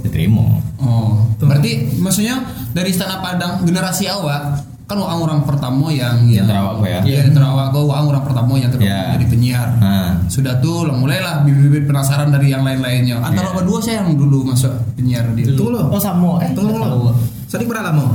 diterima. 0.03 0.59
Oh, 0.83 1.23
berarti 1.39 1.99
maksudnya 1.99 2.43
dari 2.75 2.91
up 2.93 3.23
Padang 3.23 3.63
generasi 3.63 4.11
awal 4.11 4.59
kan 4.87 4.97
Waang 4.97 5.19
orang 5.21 5.41
pertama 5.43 5.91
yang 5.91 6.23
Yang 6.25 6.47
terawak 6.47 6.79
ya? 6.81 7.01
Iya, 7.03 7.19
yang 7.23 7.35
terawak 7.35 7.67
kok 7.69 7.85
Waang 7.85 8.07
orang 8.07 8.23
pertama 8.23 8.51
yang 8.55 8.71
terdapat 8.71 8.87
Iya. 8.89 9.15
jadi 9.15 9.27
penyiar. 9.27 9.69
Nah. 9.77 10.11
Sudah 10.27 10.55
tuh 10.59 10.87
lah, 10.87 10.95
mulailah 10.95 11.35
bibit-bibit 11.43 11.85
penasaran 11.85 12.31
dari 12.31 12.49
yang 12.49 12.63
lain-lainnya. 12.63 13.19
Antara 13.19 13.51
Iya. 13.51 13.57
berdua 13.57 13.79
saya 13.79 13.97
yang 14.01 14.15
dulu 14.15 14.47
masuk 14.47 14.71
penyiar 14.95 15.27
di 15.33 15.43
Tunggu 15.45 15.75
lo. 15.75 15.91
Oh 15.91 15.99
sama 15.99 16.39
eh 16.41 16.55
Tunggu 16.55 16.71
nggak 16.73 16.87
lo. 16.87 17.11
tahu. 17.11 17.19
Sadik 17.47 17.67
berapa 17.67 17.91
lama? 17.91 18.15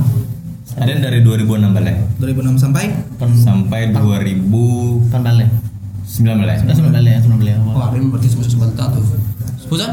Ada 0.72 0.92
dari 0.98 1.20
2006 1.20 1.68
balik 1.70 1.96
2006 2.16 2.56
sampai 2.56 2.88
sampai 3.36 3.92
2019 3.92 5.04
Pan 5.12 5.20
balik. 5.20 5.48
Eh 6.64 6.72
sembilan 6.72 6.96
balik 6.96 7.12
ya 7.12 7.20
sembilan 7.20 7.36
balik. 7.36 7.56
Wah, 7.70 7.88
ini 7.92 8.06
berarti 8.08 8.28
sebentar 8.32 8.88
tuh. 8.88 9.04
Sebentar? 9.60 9.92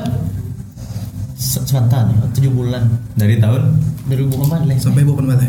Se- 1.39 1.63
Sebentar 1.63 2.03
nih, 2.03 2.19
tujuh 2.35 2.51
bulan. 2.51 2.83
dari 3.15 3.39
tahun 3.39 3.71
2004 4.05 4.67
lah. 4.67 4.75
sampai 4.75 5.03
bukan 5.03 5.23
balik. 5.25 5.47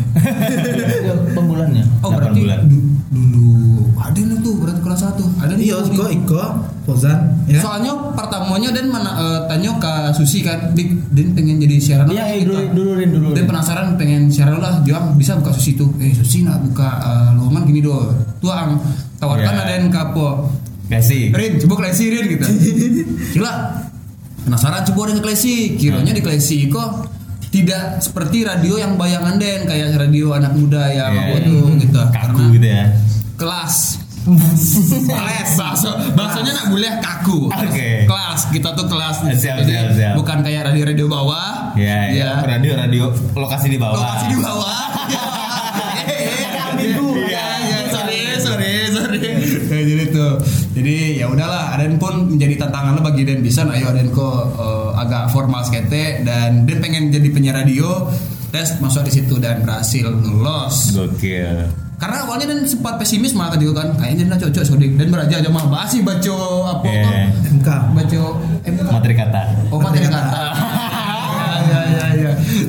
Pembulannya. 1.31 1.83
Oh, 1.99 2.07
Delapan 2.07 2.15
berarti 2.23 2.39
bulan. 2.41 2.59
du- 2.65 2.87
dulu 3.11 3.51
ada 3.97 4.15
nih 4.17 4.37
tuh 4.39 4.55
berarti 4.55 4.79
kelas 4.79 5.01
1. 5.03 5.23
Ada 5.37 5.51
nih. 5.53 5.63
Iya, 5.67 5.75
Iko. 5.85 6.05
Iko, 6.09 6.43
Fozan, 6.81 7.19
ya. 7.45 7.59
Soalnya 7.59 7.91
pertamanya 8.13 8.71
dan 8.71 8.87
mana 8.87 9.11
eh, 9.13 9.39
tanya 9.45 9.71
ke 9.77 9.91
Susi 10.13 10.39
kan, 10.39 10.71
Dik, 10.71 11.11
Din 11.11 11.27
pengen 11.31 11.59
jadi 11.59 11.75
siaran 11.77 12.07
Iya, 12.07 12.23
iya, 12.29 12.43
dulu 12.45 12.61
dulu 12.71 12.91
Rin 12.95 13.09
dulu. 13.11 13.27
Dia 13.31 13.43
penasaran 13.43 13.93
pengen 13.93 14.27
siaran 14.27 14.57
lah, 14.57 14.79
Joang 14.81 15.13
bisa 15.15 15.35
buka 15.35 15.51
Susi 15.51 15.75
tuh. 15.75 15.91
Eh 15.97 16.11
Susi 16.11 16.41
nak 16.41 16.63
buka 16.63 16.87
eh, 16.97 17.29
lowongan 17.35 17.61
gini 17.65 17.79
doh. 17.81 18.15
Tuang 18.39 18.79
tawarkan 19.17 19.43
Iya. 19.49 19.61
ada 19.61 19.73
yang 19.75 19.87
kapo. 19.87 20.47
kasih 20.87 21.31
Rin, 21.31 21.55
coba 21.57 21.73
klesi 21.81 22.07
Rin 22.09 22.25
gitu. 22.29 22.47
Gila. 23.35 23.53
Penasaran 24.41 24.81
coba 24.83 25.01
ke 25.09 25.21
klesi. 25.21 25.75
Kiranya 25.75 26.11
di 26.11 26.21
klesi 26.21 26.65
kok 26.65 27.07
tidak 27.51 27.99
seperti 27.99 28.41
radio 28.41 28.79
yang 28.79 28.95
bayangan 28.95 29.35
Den 29.35 29.67
kayak 29.67 29.93
radio 29.93 30.31
anak 30.31 30.55
muda 30.55 30.87
yang 30.87 31.11
Iya, 31.11 31.19
apa 31.19 31.35
iya. 31.35 31.45
tuh 31.45 31.63
gitu. 31.77 31.99
kaku 31.99 32.15
Karena 32.15 32.55
gitu 32.55 32.67
ya. 32.67 32.83
kelas. 33.35 33.75
Kelas. 35.09 35.49
Bahasa 35.57 35.89
bahasanya 36.13 36.51
nak 36.53 36.67
boleh 36.69 36.91
kaku. 37.01 37.49
Oke. 37.49 38.05
kelas. 38.05 38.39
Kita 38.49 38.69
tuh 38.71 38.85
kelas. 38.85 39.25
Siap, 39.33 39.65
jadi 39.65 39.73
siap, 39.73 39.87
siap. 39.97 40.13
bukan 40.13 40.37
kayak 40.41 40.69
radio 40.69 40.83
radio 40.85 41.05
bawah 41.09 41.73
ya 41.73 42.13
ya 42.13 42.29
radio 42.45 42.77
radio 42.77 43.09
lokasi 43.33 43.67
di 43.67 43.81
bawah. 43.81 43.97
Lokasi 43.97 44.25
di 44.29 44.37
bawah. 44.37 44.77
Iya, 46.81 47.45
iya, 47.61 47.79
sorry, 47.87 48.19
sorry, 48.37 48.73
sorry. 48.89 49.21
Ya, 49.69 49.79
jadi 49.85 50.05
tuh, 50.11 50.31
jadi 50.71 51.19
ya 51.19 51.25
udahlah. 51.27 51.75
Aden 51.75 51.99
pun 51.99 52.31
menjadi 52.31 52.67
tantangan 52.67 52.99
lah 52.99 53.03
bagi 53.03 53.27
Den 53.27 53.43
bisa. 53.43 53.67
Ayo 53.67 53.91
Aden 53.91 54.11
kok 54.15 54.55
eh, 54.55 54.89
agak 54.95 55.31
formal 55.35 55.61
skete 55.67 56.23
dan 56.23 56.63
Den 56.63 56.79
pengen 56.79 57.11
jadi 57.11 57.27
penyiar 57.31 57.55
radio. 57.59 58.07
Tes 58.51 58.79
masuk 58.83 59.07
di 59.07 59.11
situ 59.15 59.39
dan 59.39 59.63
berhasil 59.63 60.11
lolos. 60.11 60.91
gokil 60.91 61.71
Karena 61.95 62.25
awalnya 62.25 62.51
dan 62.51 62.65
sempat 62.65 62.97
pesimis 62.97 63.31
malah 63.37 63.55
tadi 63.55 63.69
kan 63.71 63.93
kayaknya 63.93 64.33
dia 64.33 64.37
cocok 64.49 64.63
sodik 64.65 64.97
dan 64.97 65.13
beraja 65.13 65.37
aja 65.37 65.49
mah 65.53 65.69
masih 65.69 66.01
baca 66.01 66.35
apa 66.73 66.89
kok 66.89 67.13
MK. 67.61 67.69
baca 67.93 68.21
eh, 68.65 68.73
materi 68.89 69.13
kata 69.13 69.41
oh 69.69 69.77
materi 69.77 70.09
kata. 70.09 70.43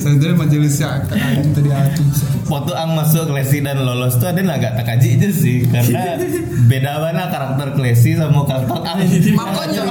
Ya 0.02 0.10
ya 0.10 0.12
ya. 0.12 0.18
Sebenarnya 0.18 0.36
majelis 0.36 0.74
ya 0.76 0.90
kan 1.02 1.18
tadi 1.52 1.70
aku. 1.70 2.02
waktu 2.44 2.72
ang 2.74 2.90
masuk 2.92 3.24
klesi 3.26 3.58
dan 3.58 3.80
lolos 3.80 4.18
tuh 4.18 4.26
ada 4.26 4.42
agak 4.42 4.74
tak 4.74 4.84
kaji 4.84 5.08
aja 5.16 5.28
sih 5.30 5.64
karena 5.64 6.18
beda 6.70 6.92
mana 6.98 7.22
karakter 7.26 7.68
klesi 7.72 8.12
sama 8.12 8.44
karakter 8.44 8.76
ang 8.76 8.98
makanya 9.40 9.82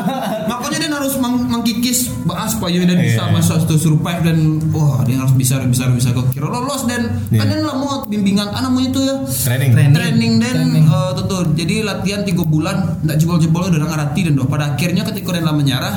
makanya 0.45 0.77
dia 0.77 0.89
harus 0.91 1.15
mang- 1.17 1.47
mengkikis 1.47 2.11
bahas 2.23 2.53
supaya 2.53 2.77
dia 2.77 2.93
bisa 2.93 3.21
Iya. 3.21 3.33
masuk 3.33 3.55
situ 3.61 3.75
survive 3.81 4.21
dan 4.21 4.37
wah 4.69 5.01
dia 5.01 5.17
harus 5.17 5.33
bisa 5.33 5.57
bisa 5.63 5.89
bisa 5.89 6.11
kok 6.11 6.29
kira 6.29 6.45
lolos 6.45 6.85
dan 6.85 7.07
kan 7.29 7.45
dia 7.45 7.59
lah 7.59 7.73
mau 7.73 8.05
bimbingan 8.05 8.51
namanya 8.51 8.87
itu 8.89 8.99
ya 9.01 9.15
training 9.25 9.71
Training. 9.73 9.95
training 9.95 10.33
dan 10.37 10.57
eh, 10.75 11.09
tuh, 11.15 11.25
tuh. 11.25 11.41
jadi 11.53 11.81
latihan 11.81 12.21
tiga 12.21 12.43
bulan 12.43 12.99
nggak 13.01 13.17
jebol-jebol 13.17 13.67
udah 13.67 13.89
ngerti 13.89 14.29
dan 14.29 14.33
doh 14.35 14.45
pada 14.45 14.75
akhirnya 14.75 15.01
ketika 15.03 15.33
dia 15.33 15.41
lah 15.41 15.55
menyerah 15.55 15.95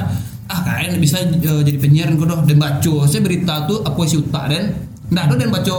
ah 0.51 0.61
kayaknya 0.61 0.99
bisa 1.01 1.17
eh, 1.25 1.63
jadi 1.65 1.79
penyiar 1.81 2.09
kok 2.15 2.27
doh 2.29 2.41
dan 2.45 2.57
baca 2.61 2.95
saya 3.09 3.21
berita 3.25 3.65
tuh 3.65 3.81
apa 3.81 3.99
isi 4.05 4.17
utak 4.21 4.45
dan? 4.53 4.65
Nggak 5.09 5.25
ada 5.31 5.35
dan 5.37 5.51
baca 5.53 5.75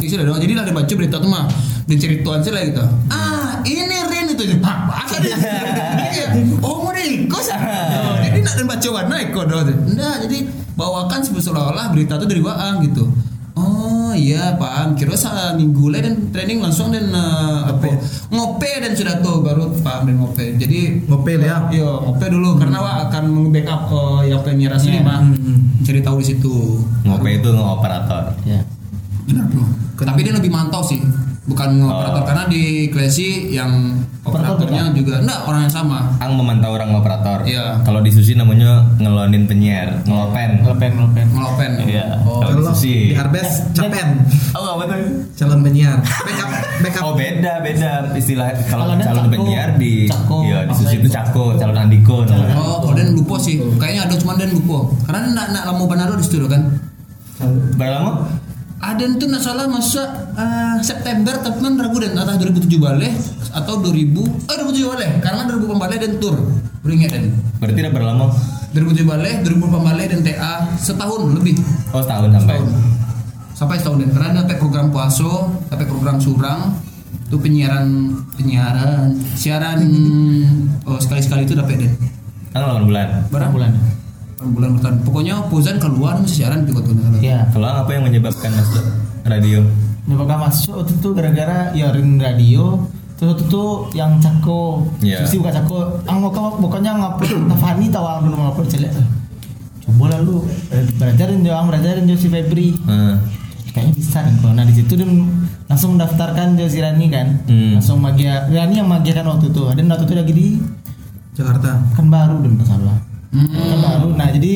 isi 0.00 0.14
doh 0.16 0.38
jadi 0.38 0.52
lah 0.56 0.64
dia 0.64 0.74
baca 0.74 0.92
berita 0.92 1.16
tuh 1.20 1.30
mah 1.30 1.44
dan 1.88 1.96
cerituan 1.96 2.40
sih 2.44 2.52
lah 2.52 2.62
gitu. 2.64 2.84
Ah 3.12 3.60
ini 3.64 3.96
Rin 4.12 4.26
itu. 4.32 4.44
Apa 4.60 5.16
oh 6.66 6.76
mau 6.84 6.92
diikut? 6.92 7.42
Oh, 7.52 8.16
jadi 8.20 8.38
nggak 8.40 8.54
dan 8.60 8.66
baca 8.68 8.88
warna 8.92 9.14
ikut 9.22 9.46
doh 9.48 9.60
nah 9.96 10.14
jadi 10.20 10.38
bawakan 10.76 11.20
seolah-olah 11.22 11.92
berita 11.92 12.16
tuh 12.16 12.28
dari 12.28 12.40
Waang 12.40 12.84
gitu 12.88 13.04
Oh 14.12 14.18
iya 14.18 14.52
paham 14.54 14.92
kira 14.92 15.16
salah 15.16 15.56
minggu 15.56 15.88
lah 15.88 15.98
dan 15.98 16.28
training 16.28 16.60
langsung 16.60 16.92
dan 16.92 17.08
eh, 17.08 17.60
apa 17.64 17.96
ngope 18.28 18.68
dan 18.76 18.92
sudah 18.92 19.16
tuh 19.18 19.40
baru 19.40 19.72
paham 19.78 20.04
dan 20.04 20.20
ngope 20.20 20.52
jadi 20.54 21.00
Ngope 21.02 21.32
ya. 21.34 21.64
iya 21.70 21.88
ngope 21.98 22.28
dulu 22.28 22.54
karena 22.54 22.76
wah 22.76 23.08
akan 23.08 23.24
meng-backup 23.26 23.88
eh, 23.88 24.28
yang 24.28 24.44
penyiar 24.44 24.76
asli 24.76 24.92
Iya. 24.92 25.00
mah 25.00 25.24
Hmm. 25.24 25.80
cari 25.80 25.98
tahu 25.98 26.20
di 26.20 26.26
situ 26.28 26.54
ngope 27.02 27.24
itu 27.32 27.48
ngoperator 27.48 28.36
Ya. 28.44 28.60
benar 29.24 29.48
bro 29.48 29.64
tapi 29.98 30.20
dia 30.20 30.34
lebih 30.34 30.50
mantau 30.50 30.84
sih 30.84 31.00
bukan 31.42 31.82
operator 31.82 32.22
Oh. 32.22 32.26
karena 32.26 32.44
di 32.46 32.62
Klesi 32.86 33.50
yang 33.50 33.98
Operator 34.22 34.54
operatornya 34.54 34.94
juga 34.94 35.18
enggak 35.18 35.42
orang 35.42 35.66
yang 35.66 35.74
sama 35.74 35.98
ang 36.16 36.38
memantau 36.38 36.70
orang 36.70 36.94
operator 36.94 37.42
Iya. 37.42 37.82
kalau 37.82 37.98
di 37.98 38.08
susi 38.08 38.32
namanya 38.32 38.86
ngelonin 38.96 39.50
penyiar 39.50 39.98
ngelopen 40.04 40.62
Ngelopen 40.62 40.90
ngelopen. 40.94 41.26
ngelopen 41.28 41.70
iya 41.82 42.06
Oh, 42.22 42.38
kalau 42.38 42.54
di 42.54 42.64
susi 42.68 42.94
di 43.10 43.14
Harbes 43.14 43.74
capen, 43.74 44.22
oh 44.54 44.78
apa 44.78 44.86
tuh 44.86 44.98
calon 45.34 45.60
penyiar. 45.60 45.98
Backup, 45.98 46.50
backup. 46.80 47.02
Oh 47.02 47.14
beda 47.14 47.58
beda 47.58 48.14
istilah 48.14 48.54
kalau 48.64 48.94
calon 48.94 49.26
penyiar 49.28 49.74
di 49.74 50.06
Cako. 50.06 50.46
iya 50.46 50.62
di 50.62 50.74
susi 50.76 50.94
itu 50.96 51.10
cako 51.10 51.58
calon 51.58 51.74
andiko 51.76 52.22
namanya. 52.22 52.54
Oh, 52.54 52.78
kalau 52.80 52.94
dan 52.94 53.10
lupa 53.12 53.34
sih. 53.36 53.58
Kayaknya 53.74 54.06
ada 54.06 54.14
cuma 54.16 54.38
dan 54.38 54.48
lupa. 54.48 54.78
Karena 55.02 55.34
nak 55.34 55.46
nak 55.50 55.62
lama 55.66 55.82
banaro 55.84 56.14
di 56.14 56.22
studio 56.22 56.46
kan. 56.46 56.62
berapa 57.74 57.98
lama 57.98 58.12
Ada 58.82 59.14
itu 59.14 59.30
nak 59.30 59.38
salah 59.46 59.70
masa 59.70 60.02
eh, 60.34 60.76
September 60.82 61.38
kan 61.38 61.78
ragu 61.78 62.02
dan 62.02 62.18
atau 62.18 62.34
2007 62.34 62.82
balik 62.82 63.14
atau 63.54 63.78
2000 63.78 64.10
oh 64.18 64.54
2007 64.74 64.90
balik 64.90 65.08
karena 65.22 65.42
2000 65.46 65.82
balik 65.86 65.98
dan 66.02 66.12
tour 66.18 66.34
beringat 66.82 67.14
dan. 67.14 67.30
Berarti 67.62 67.78
udah 67.78 67.92
berapa 67.94 68.08
lama? 68.10 68.26
2007 68.74 69.06
balik 69.06 69.34
2000 69.46 69.86
balik 69.86 70.06
dan 70.10 70.20
TA 70.26 70.54
setahun 70.82 71.22
lebih. 71.30 71.54
Oh 71.94 72.02
setahun 72.02 72.34
sampai? 72.34 72.58
Setahun. 72.58 72.68
Sampai 73.54 73.76
setahun 73.78 73.98
dan 74.02 74.10
karena 74.10 74.38
sampai 74.42 74.56
program 74.58 74.86
puaso 74.90 75.32
sampai 75.70 75.86
program 75.86 76.16
surang. 76.18 76.60
Itu 77.30 77.38
penyiaran 77.38 77.86
penyiaran 78.34 79.14
siaran 79.38 79.78
oh, 80.90 80.98
sekali 80.98 81.22
sekali 81.22 81.46
itu 81.46 81.54
dapat 81.54 81.86
dan 81.86 81.94
kan 82.50 82.82
8 82.82 82.90
bulan. 82.90 83.30
Berapa 83.30 83.54
bulan. 83.54 84.01
Bulan 84.42 84.70
bertahan 84.76 84.96
pokoknya 85.06 85.34
Pozan 85.46 85.76
keluar 85.78 86.18
masih 86.18 86.42
siaran 86.42 86.66
juga 86.66 86.82
tuh 86.84 86.94
Ya. 87.22 87.46
kalau 87.54 87.66
ang 87.66 87.86
apa 87.86 87.90
yang 87.94 88.04
menyebabkan 88.04 88.50
masuk 88.50 88.84
radio. 89.22 89.62
Nyebabkan 90.04 90.38
masuk 90.42 90.82
waktu 90.82 90.92
itu 90.98 91.08
gara-gara 91.14 91.70
ya 91.72 91.94
ring 91.94 92.18
radio. 92.18 92.82
Terus 93.14 93.38
waktu 93.38 93.44
itu 93.46 93.64
yang 93.94 94.18
cako. 94.18 94.82
Iya. 94.98 95.22
Susi 95.22 95.38
buka 95.38 95.54
cako. 95.54 95.78
Ang 96.10 96.18
buka 96.26 96.40
pokoknya 96.58 96.90
ngupload 96.98 97.46
Tafani 97.48 97.86
tahu 97.86 98.02
ang 98.02 98.20
belum 98.26 98.38
ngupload 98.40 98.68
celek 98.68 98.92
coba 99.82 100.14
lalu 100.14 100.46
belajarin 100.94 101.42
jo 101.42 101.52
ang 101.52 101.66
belajarin 101.66 102.06
jo 102.06 102.14
si 102.14 102.30
Febri. 102.30 102.70
Hmm. 102.86 103.18
kayaknya 103.72 103.92
bisa 103.96 104.20
kan 104.20 104.34
kalau 104.38 104.52
nah 104.52 104.62
di 104.62 104.74
situ 104.76 104.94
dia 104.94 105.08
langsung 105.64 105.96
mendaftarkan 105.96 106.54
jo 106.54 106.68
si 106.68 106.78
Rani 106.78 107.06
kan? 107.08 107.40
Hmm. 107.48 107.80
langsung 107.80 107.98
magia 107.98 108.46
Rani 108.46 108.78
yang 108.78 108.86
magia 108.86 109.10
kan 109.12 109.26
waktu 109.26 109.50
itu. 109.50 109.62
Dan 109.74 109.90
waktu 109.90 110.04
itu 110.04 110.14
lagi 110.14 110.32
di 110.32 110.46
Jakarta. 111.32 111.80
kan 111.92 112.06
baru 112.06 112.44
dan 112.44 112.52
salah 112.62 112.98
Hmm. 113.32 113.48
kan 113.48 113.78
baru 113.80 114.08
nah 114.12 114.28
jadi 114.28 114.52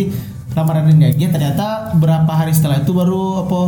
lamaran 0.53 0.85
dan 0.87 0.99
gajian 1.03 1.31
ternyata 1.31 1.67
berapa 1.95 2.29
hari 2.29 2.53
setelah 2.53 2.79
itu 2.79 2.93
baru 2.93 3.43
apa 3.43 3.61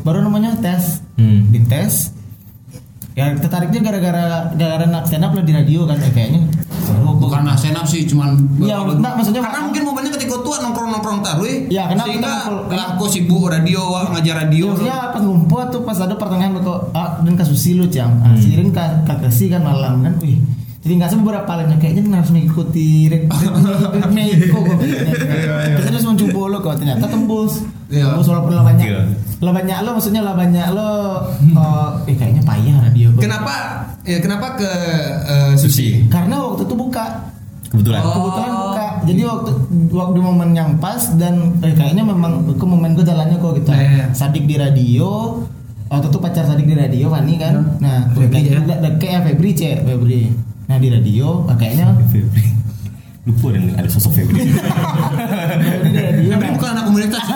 baru 0.00 0.18
namanya 0.20 0.58
tes 0.58 0.98
Hmm. 1.12 1.46
di 1.48 1.62
tes 1.62 2.10
ya 3.12 3.28
tertariknya 3.34 3.84
gara-gara 3.84 4.26
gara-gara 4.50 4.86
nak 4.86 5.04
stand 5.04 5.20
up 5.20 5.30
lah 5.30 5.40
di 5.40 5.52
radio 5.52 5.84
kan 5.84 5.94
ya, 5.96 6.08
kayaknya 6.08 6.48
seru 6.80 7.04
kok. 7.06 7.14
bukan 7.20 7.44
nah 7.44 7.54
senap 7.54 7.84
sih 7.84 8.02
cuman 8.02 8.32
Iya, 8.58 8.80
enggak, 8.80 9.12
maksudnya- 9.14 9.44
karena 9.44 9.60
mungkin 9.62 9.82
momennya 9.84 10.10
ketika 10.12 10.40
tua 10.40 10.56
nongkrong 10.58 10.90
nongkrong 10.90 11.20
taruh 11.20 11.44
Iya, 11.44 11.82
karena 11.86 12.02
sehingga 12.02 12.32
lah 12.66 12.86
aku 12.96 13.04
sibuk 13.06 13.46
radio 13.46 13.84
wah 13.84 14.08
ngajar 14.10 14.34
radio 14.42 14.64
Iya, 14.64 14.72
maksudnya 14.72 14.98
pas 15.12 15.22
ngumpul 15.22 15.60
tuh 15.68 15.80
pas 15.84 15.98
ada 15.98 16.14
pertengahan 16.14 16.56
kok 16.56 16.80
ah, 16.90 17.20
dan 17.20 17.34
kasus 17.36 17.60
lu 17.70 17.84
cang 17.86 18.16
ah, 18.18 18.32
Hmm. 18.32 18.40
sirin 18.40 18.72
ka 18.72 18.84
kasih 19.04 19.52
kan 19.52 19.60
malam 19.60 20.00
kan 20.00 20.16
wih 20.18 20.40
jadi 20.82 20.92
nggak 20.98 21.08
semua 21.08 21.24
beberapa 21.24 21.52
lainnya 21.54 21.78
kayaknya 21.78 22.02
harus 22.12 22.30
mengikuti 22.30 23.06
Meiko 24.10 24.58
kok 24.60 24.78
kita 24.82 25.88
terus 25.88 26.04
mencoba 26.04 26.40
lo 26.48 26.58
kok 26.60 26.74
ternyata 26.76 27.06
tembus 27.06 27.62
Iya. 27.86 28.08
tembus 28.08 28.26
walaupun 28.26 28.52
lah 28.52 28.64
banyak 28.64 28.88
lah 29.38 29.52
banyak 29.52 29.78
lo 29.78 29.90
maksudnya 29.92 30.22
lah 30.22 30.34
banyak 30.34 30.66
lo 30.70 30.90
oh, 31.54 31.88
eh 32.04 32.14
kayaknya 32.14 32.42
payah 32.42 32.76
radio 32.82 33.08
kenapa 33.14 33.54
ya 34.02 34.18
kenapa 34.18 34.56
ke 34.56 34.70
eh, 35.24 35.52
sushi 35.54 36.08
karena 36.08 36.40
waktu 36.40 36.64
itu 36.64 36.74
buka 36.74 37.30
kebetulan 37.68 38.00
Oh. 38.00 38.12
kebetulan 38.12 38.52
buka 38.52 38.86
jadi 39.02 39.22
waktu 39.24 39.50
waktu 39.88 40.18
momen 40.20 40.50
yang 40.52 40.70
pas 40.76 41.14
dan 41.14 41.56
eh, 41.60 41.72
kayaknya 41.72 42.02
memang 42.02 42.32
ke 42.48 42.64
momen 42.64 42.92
gue 42.92 43.02
jalannya 43.02 43.36
kok 43.36 43.52
gitu 43.56 43.70
Iya. 43.70 44.10
sadik 44.12 44.44
di 44.44 44.56
radio 44.56 45.38
waktu 45.86 46.08
itu 46.08 46.18
pacar 46.18 46.42
Sadik 46.42 46.64
di 46.64 46.72
radio 46.72 47.06
Fani 47.06 47.36
kan 47.36 47.76
nah 47.76 48.08
Febri 48.10 48.48
ya? 48.48 48.56
dek 48.58 48.78
dek 48.80 49.02
ya 49.02 49.20
Febri 49.20 49.50
cek 49.52 49.84
Febri 49.84 50.32
nah 50.72 50.80
di 50.80 50.88
radio 50.88 51.44
kayaknya 51.52 51.92
Febri. 52.08 52.48
Lupa 53.28 53.52
dan 53.52 53.76
ada 53.76 53.88
sosok 53.92 54.16
Febri. 54.16 54.40
Febri 54.40 56.32
nah, 56.32 56.48
bukan 56.56 56.68
anak 56.72 56.84
komunitas. 56.88 57.20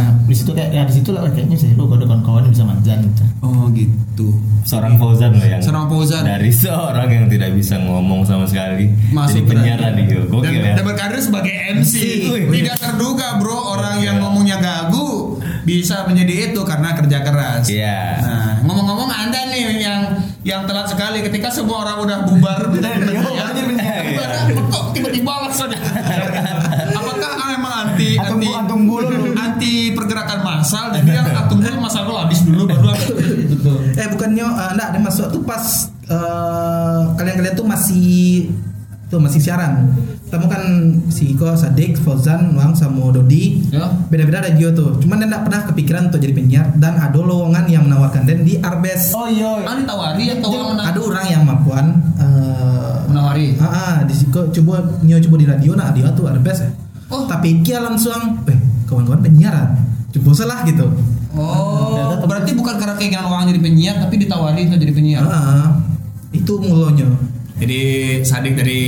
nah 0.00 0.08
di 0.24 0.34
situ 0.34 0.50
kayak 0.56 0.70
ya 0.72 0.82
di 0.88 0.94
situ 0.96 1.12
lah 1.12 1.28
kayaknya 1.28 1.56
sih 1.60 1.68
lu 1.76 1.84
ada 1.92 2.08
kawan-kawan 2.08 2.48
yang 2.48 2.52
bisa 2.56 2.64
manjan 2.64 2.98
gitu 3.04 3.24
Oh 3.44 3.68
gitu. 3.76 4.28
Seorang 4.64 4.96
Fauzan 4.96 5.36
loh 5.36 5.44
yang 5.44 5.60
Seorang 5.60 5.86
Fauzan. 5.92 6.24
dari 6.24 6.48
seorang 6.48 7.08
yang 7.12 7.26
tidak 7.28 7.52
bisa 7.54 7.76
ngomong 7.76 8.24
sama 8.24 8.48
sekali 8.48 8.88
Masuk 9.12 9.44
jadi 9.44 9.48
penyiar 9.52 9.78
radio. 9.84 10.24
Dan, 10.24 10.32
Gokil 10.32 10.60
ya. 10.64 10.72
dan 10.74 10.84
berkarir 10.88 11.20
sebagai 11.20 11.54
MC. 11.76 11.94
Tidak 12.56 12.76
terduga 12.80 13.36
bro 13.36 13.76
orang 13.76 14.00
yang 14.00 14.16
ngomongnya 14.24 14.58
gagu 14.58 15.36
bisa 15.68 16.08
menjadi 16.08 16.50
itu 16.52 16.60
karena 16.64 16.96
kerja 16.96 17.18
keras. 17.20 17.68
Iya. 17.68 18.00
Nah, 18.24 18.52
ngomong-ngomong 18.64 19.12
Anda 19.12 19.52
nih 19.52 19.64
yang 19.84 20.17
yang 20.48 20.64
telat 20.64 20.88
sekali 20.88 21.20
ketika 21.20 21.52
semua 21.52 21.84
orang 21.84 21.96
udah 22.00 22.18
bubar 22.24 22.72
menjadi 22.72 23.04
penyiar, 23.04 23.52
bubar, 23.52 24.28
kok 24.72 24.84
tiba-tiba 24.96 25.32
langsung. 25.44 25.68
Apakah 26.88 27.32
memang 27.52 27.72
anti 27.84 28.16
Atung- 28.16 28.40
anti 28.40 28.48
lu. 28.48 29.36
anti 29.36 29.72
pergerakan 29.92 30.40
massal 30.40 30.88
jadi 30.96 31.20
yang 31.20 31.28
atung 31.36 31.60
bulu 31.60 31.76
massal 31.76 32.08
lu 32.08 32.16
habis 32.16 32.40
dulu 32.40 32.64
baru 32.64 32.96
gitu. 33.44 33.72
Eh 33.92 34.08
bukannya 34.08 34.46
uh, 34.48 34.72
enggak 34.72 34.88
ada 34.96 34.98
masuk 34.98 35.26
tuh 35.28 35.42
pas 35.44 35.64
eh, 36.08 37.00
kalian-kalian 37.14 37.52
tuh 37.52 37.66
masih 37.68 38.48
tuh 39.08 39.20
masih 39.20 39.40
siaran. 39.44 39.92
Kamu 40.28 40.44
kan 40.44 40.62
si 41.08 41.32
Iko, 41.32 41.56
Sadik, 41.56 41.96
Fauzan, 41.96 42.52
Wang 42.52 42.76
sama 42.76 43.08
Dodi. 43.08 43.64
Ya. 43.72 43.88
Beda-beda 44.12 44.44
radio 44.44 44.68
tuh. 44.76 45.00
Cuman 45.00 45.24
dia 45.24 45.40
pernah 45.40 45.64
kepikiran 45.64 46.12
untuk 46.12 46.20
jadi 46.20 46.36
penyiar 46.36 46.66
dan 46.76 47.00
ada 47.00 47.16
lowongan 47.16 47.64
yang 47.64 47.88
menawarkan 47.88 48.28
dan 48.28 48.44
di 48.44 48.60
Arbes. 48.60 49.16
oh 49.16 49.24
iya 49.24 49.64
Ah, 49.64 49.80
ditawari 49.80 50.24
atau 50.36 50.48
mana? 50.52 50.82
Ada 50.92 51.00
orang 51.00 51.26
yang 51.32 51.42
mampuan 51.48 51.86
eh 52.20 52.96
menawari. 53.08 53.56
Ah, 53.56 53.64
ah, 53.64 53.94
di 54.04 54.12
Siko 54.12 54.52
coba 54.52 54.84
nyo 55.00 55.16
coba 55.16 55.36
di 55.40 55.46
radio 55.48 55.72
nah 55.72 55.88
dia 55.96 56.12
tuh 56.12 56.28
Arbes. 56.28 56.60
Oh. 57.08 57.24
Tapi 57.24 57.64
kia 57.64 57.80
langsung, 57.80 58.44
eh 58.44 58.58
kawan-kawan 58.84 59.24
penyiaran. 59.24 59.80
Coba 60.12 60.28
salah 60.36 60.60
gitu. 60.68 60.84
Oh, 61.32 62.20
berarti 62.24 62.52
bukan 62.52 62.76
karena 62.76 62.96
keinginan 63.00 63.24
orang 63.24 63.48
jadi 63.48 63.60
penyiar, 63.60 63.94
tapi 63.96 64.20
ditawari 64.20 64.68
untuk 64.68 64.76
jadi 64.76 64.92
penyiar. 64.92 65.22
Ah, 65.24 65.72
itu 66.32 66.52
mulanya. 66.60 67.08
Jadi 67.58 67.82
Sadik 68.22 68.54
dari 68.54 68.82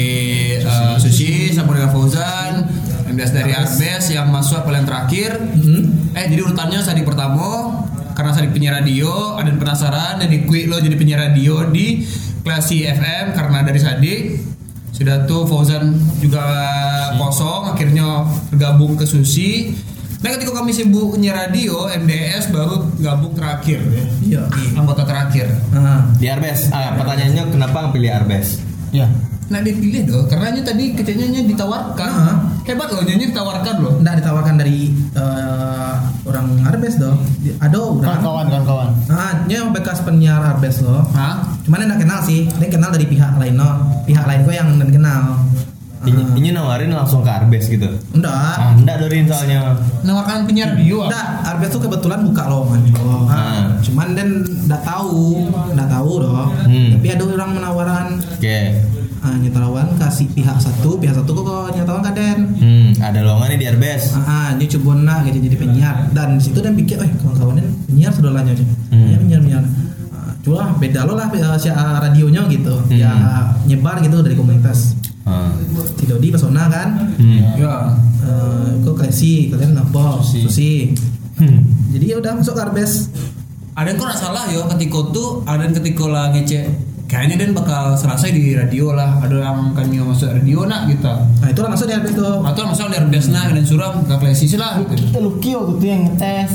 uh, 0.62 0.94
Sushi, 0.94 1.50
sama 1.50 1.74
dengan 1.74 1.90
Fauzan, 1.90 2.70
MDS 3.10 3.32
dari 3.34 3.50
Arbes 3.50 4.04
yang 4.14 4.30
masuk 4.30 4.62
paling 4.62 4.86
terakhir. 4.86 5.42
Hmm. 5.42 6.14
Eh, 6.14 6.26
jadi 6.30 6.40
urutannya 6.46 6.78
Sadik 6.78 7.02
pertama 7.02 7.82
karena 8.14 8.30
Sadik 8.30 8.54
penyiar 8.54 8.78
radio, 8.78 9.34
ada 9.34 9.50
penasaran 9.50 10.22
dan 10.22 10.28
di 10.30 10.46
quick 10.46 10.70
lo 10.70 10.78
jadi 10.78 10.94
penyiar 10.94 11.20
radio 11.30 11.66
di 11.66 12.06
Klasi 12.46 12.86
FM 12.86 13.34
karena 13.34 13.58
dari 13.66 13.80
Sadik. 13.82 14.20
Sudah 14.94 15.24
tuh 15.26 15.48
Fauzan 15.50 15.96
juga 16.20 16.44
kosong, 17.16 17.74
akhirnya 17.74 18.22
bergabung 18.54 18.94
ke 18.94 19.02
Sushi. 19.02 19.74
Nah 20.20 20.28
ketika 20.36 20.52
kami 20.52 20.70
sibuk 20.76 21.16
penyiar 21.16 21.48
radio, 21.48 21.88
MDS 21.88 22.52
baru 22.52 22.92
gabung 23.00 23.32
terakhir 23.32 23.80
ya. 23.88 24.04
Iya. 24.20 24.42
Anggota 24.76 25.08
terakhir. 25.08 25.48
Ah. 25.72 26.04
Di 26.20 26.28
Arbes. 26.28 26.68
Ah, 26.68 26.92
pertanyaannya 27.00 27.48
kenapa 27.48 27.88
pilih 27.88 28.12
Arbes? 28.12 28.60
ya 28.90 29.06
Nah 29.50 29.58
dipilih 29.66 30.06
dong, 30.06 30.30
karena 30.30 30.54
nya 30.54 30.62
tadi 30.62 30.94
kecilnya 30.94 31.42
ditawarkan. 31.42 32.10
Ah. 32.14 32.36
Hebat 32.62 32.86
loh, 32.94 33.02
nyanyi 33.02 33.34
ditawarkan 33.34 33.82
loh. 33.82 33.98
Nggak 33.98 34.22
ditawarkan 34.22 34.54
dari 34.62 34.94
eh, 34.94 35.94
orang 36.22 36.46
Arbes 36.70 37.02
dong. 37.02 37.18
Ada 37.58 37.74
orang. 37.74 38.22
kawan-kawan 38.22 38.46
kawan-kawan 38.46 38.88
Ah, 39.10 39.42
dia 39.50 39.66
bekas 39.66 40.06
penyiar 40.06 40.38
Arbes 40.38 40.84
loh. 40.86 41.02
Hah? 41.16 41.42
Cuman 41.66 41.82
dia 41.82 41.86
nggak 41.90 42.00
kenal 42.06 42.20
sih. 42.22 42.46
Dia 42.62 42.68
kenal 42.70 42.94
dari 42.94 43.10
pihak 43.10 43.34
lain 43.42 43.58
loh. 43.58 43.74
Pihak 44.06 44.22
lain 44.22 44.46
kok 44.46 44.54
yang 44.54 44.68
kenal. 44.78 45.42
Ini, 46.00 46.22
ini 46.32 46.48
nawarin 46.56 46.88
langsung 46.88 47.20
ke 47.20 47.28
Arbes 47.28 47.68
gitu. 47.68 47.84
Enggak. 48.16 48.32
Ah, 48.32 48.72
enggak 48.72 49.04
Dorin 49.04 49.28
soalnya. 49.28 49.76
Nawarkan 50.00 50.48
penyiar 50.48 50.72
radio. 50.72 51.04
Enggak, 51.04 51.26
Arbes 51.44 51.68
tuh 51.68 51.80
kebetulan 51.84 52.24
buka 52.24 52.48
lowongan 52.48 52.80
juga. 52.88 53.00
Ah. 53.28 53.76
Cuman 53.84 54.16
dan 54.16 54.28
enggak 54.40 54.80
tahu, 54.80 55.44
enggak 55.68 55.88
tahu 55.92 56.12
dong. 56.24 56.48
Hmm. 56.56 56.88
Tapi 56.96 57.06
ada 57.12 57.24
orang 57.28 57.50
menawaran 57.52 58.06
Oke. 58.16 58.58
ah, 59.20 59.36
nyetawan 59.36 59.92
kasih 60.00 60.26
pihak 60.32 60.56
satu, 60.56 60.96
pihak 60.96 61.12
satu 61.12 61.30
kok 61.36 61.76
nyetawan 61.76 62.00
ke 62.00 62.12
Den. 62.16 62.38
Hmm, 62.56 62.88
ada 62.96 63.20
lowongan 63.20 63.48
nih 63.52 63.58
di 63.60 63.66
Arbes. 63.68 64.02
Ah, 64.16 64.24
ah, 64.24 64.48
dia 64.56 64.66
coba 64.72 64.90
nak 64.96 65.28
gitu 65.28 65.36
jadi 65.36 65.56
penyiar 65.60 65.96
dan 66.16 66.40
di 66.40 66.42
situ 66.42 66.64
dan 66.64 66.72
pikir, 66.72 66.96
eh 66.96 67.12
kawan-kawannya 67.20 67.64
penyiar 67.84 68.12
sudah 68.16 68.32
lanjut 68.32 68.56
aja. 68.56 68.64
Hmm. 68.88 69.04
Ya 69.04 69.16
penyiar 69.20 69.40
penyiar. 69.44 69.64
Ah, 70.16 70.32
Cuma 70.40 70.72
beda 70.80 71.04
lo 71.04 71.12
lah 71.12 71.28
si 71.60 71.68
ah, 71.68 72.00
radionya 72.00 72.48
gitu, 72.48 72.72
Hmm. 72.88 72.96
ya 72.96 73.12
nyebar 73.68 74.00
gitu 74.00 74.24
dari 74.24 74.32
komunitas. 74.32 74.96
Ah. 75.22 75.52
Si 75.92 76.04
Dodi 76.04 76.28
pesona 76.28 76.66
kan, 76.66 77.12
Hmm. 77.14 77.38
Ya. 77.54 77.92
eh, 78.20 78.68
kok 78.80 78.94
klesi 78.94 79.48
kalian 79.48 79.74
apa? 79.74 80.18
Susi. 80.18 80.38
Susi. 80.42 80.72
Hmm. 81.36 81.60
Jadi 81.90 82.04
ya 82.06 82.16
udah 82.16 82.32
masuk 82.34 82.52
ke 82.52 82.62
Arbes. 82.62 83.08
Ada 83.72 83.86
yang 83.86 83.98
kok 83.98 84.12
salah 84.14 84.44
yo 84.46 84.64
ketika 84.68 85.00
tuh 85.10 85.40
ada 85.44 85.62
yang 85.62 85.72
ketika 85.72 86.04
lah 86.04 86.28
ngece 86.30 86.68
kayaknya 87.06 87.36
dan 87.38 87.50
bakal 87.52 87.94
selesai 87.94 88.30
di 88.30 88.52
radio 88.52 88.92
lah 88.92 89.18
ada 89.18 89.34
yang 89.34 89.72
kan 89.72 89.88
yang 89.88 90.04
masuk 90.04 90.28
radio 90.28 90.62
nak 90.62 90.86
gitu 90.86 91.08
Nah 91.08 91.48
itulah 91.48 91.70
masuk 91.70 91.84
di 91.84 91.94
Arbes 91.94 92.12
tuh. 92.12 92.38
atau 92.40 92.62
masuk 92.64 92.86
dari 92.86 93.00
Arbesna 93.00 93.40
dan 93.46 93.64
suram 93.64 94.04
ke 94.04 94.14
Klesis 94.16 94.52
lah 94.54 94.78
gitu. 94.80 94.94
kita 95.00 95.18
Lucky 95.18 95.50
waktu 95.52 95.72
itu 95.74 95.86
yang 95.86 96.02
ngetes 96.04 96.52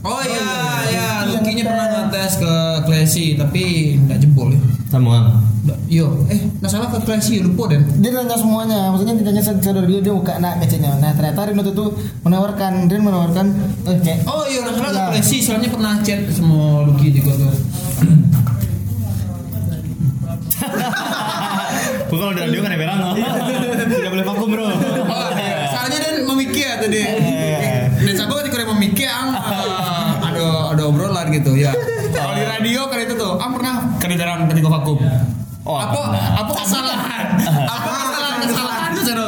Oh 0.00 0.22
iya, 0.22 0.48
iya. 0.86 0.88
ya, 0.88 1.06
Lucky 1.28 1.34
Lukinya 1.36 1.62
pernah 1.66 1.86
ngetes. 1.86 2.02
ngetes 2.06 2.32
ke 2.38 2.54
Klesi 2.84 3.26
tapi 3.34 3.62
nggak 4.00 4.18
jebol 4.18 4.48
ya. 4.48 4.60
Sama. 4.88 5.42
Yo, 5.86 6.26
eh, 6.26 6.40
nggak 6.58 6.68
salah 6.68 6.88
ke 6.88 6.98
Klesi 7.00 7.38
lupa 7.38 7.66
dan. 7.68 7.82
dia 7.96 8.10
tanya 8.10 8.34
semuanya 8.34 8.90
maksudnya 8.90 9.14
ditanya 9.14 9.42
sadar 9.42 9.82
dia 9.82 9.98
dia 9.98 10.10
buka 10.10 10.36
nak 10.36 10.58
ngeceknya 10.58 10.98
nah 10.98 11.10
ternyata 11.10 11.46
Rino 11.46 11.62
tuh 11.66 11.90
menawarkan 12.22 12.86
Rin 12.86 13.02
menawarkan 13.02 13.46
eh 13.84 13.98
kayak 14.00 14.18
Oh 14.24 14.42
iya, 14.44 14.62
nggak 14.62 14.74
salah 14.74 14.90
Ya. 14.90 15.02
ke 15.06 15.10
Klesi 15.14 15.38
soalnya 15.40 15.68
pernah 15.68 15.94
chat 16.00 16.20
sama 16.30 16.84
Luki 16.84 17.10
juga 17.10 17.32
tuh. 17.36 17.52
Gua 22.06 22.16
kalau 22.16 22.32
di 22.32 22.40
radio 22.40 22.60
kan 22.64 22.70
ya 22.70 22.78
Tidak 23.86 24.10
boleh 24.10 24.24
vakum, 24.24 24.48
Bro. 24.48 24.64
Oh, 24.64 24.72
iya. 25.34 25.66
Soalnya 25.68 25.98
dan 26.00 26.14
memikir 26.24 26.70
tadi. 26.78 27.02
Dan 27.96 28.14
saya 28.14 28.26
ketika 28.30 28.56
dia 28.56 28.68
memikir, 28.68 29.08
ang 29.08 29.34
eh, 29.34 30.06
ada 30.22 30.46
ada 30.72 30.82
obrolan 30.86 31.26
gitu 31.30 31.58
ya. 31.58 31.74
Kalau 32.08 32.32
di 32.32 32.44
radio 32.44 32.86
kan 32.86 32.98
itu 33.00 33.14
tuh, 33.14 33.34
ang 33.36 33.50
pernah 33.52 33.74
kedengaran 33.98 34.46
ketika 34.46 34.68
vakum. 34.70 34.98
Oh, 35.66 35.74
apa 35.74 35.98
apa 36.14 36.52
kesalahan? 36.62 37.26
Apa 37.66 37.88
kesalahan 37.90 38.38
kesalahan 38.46 38.90
itu 38.94 39.26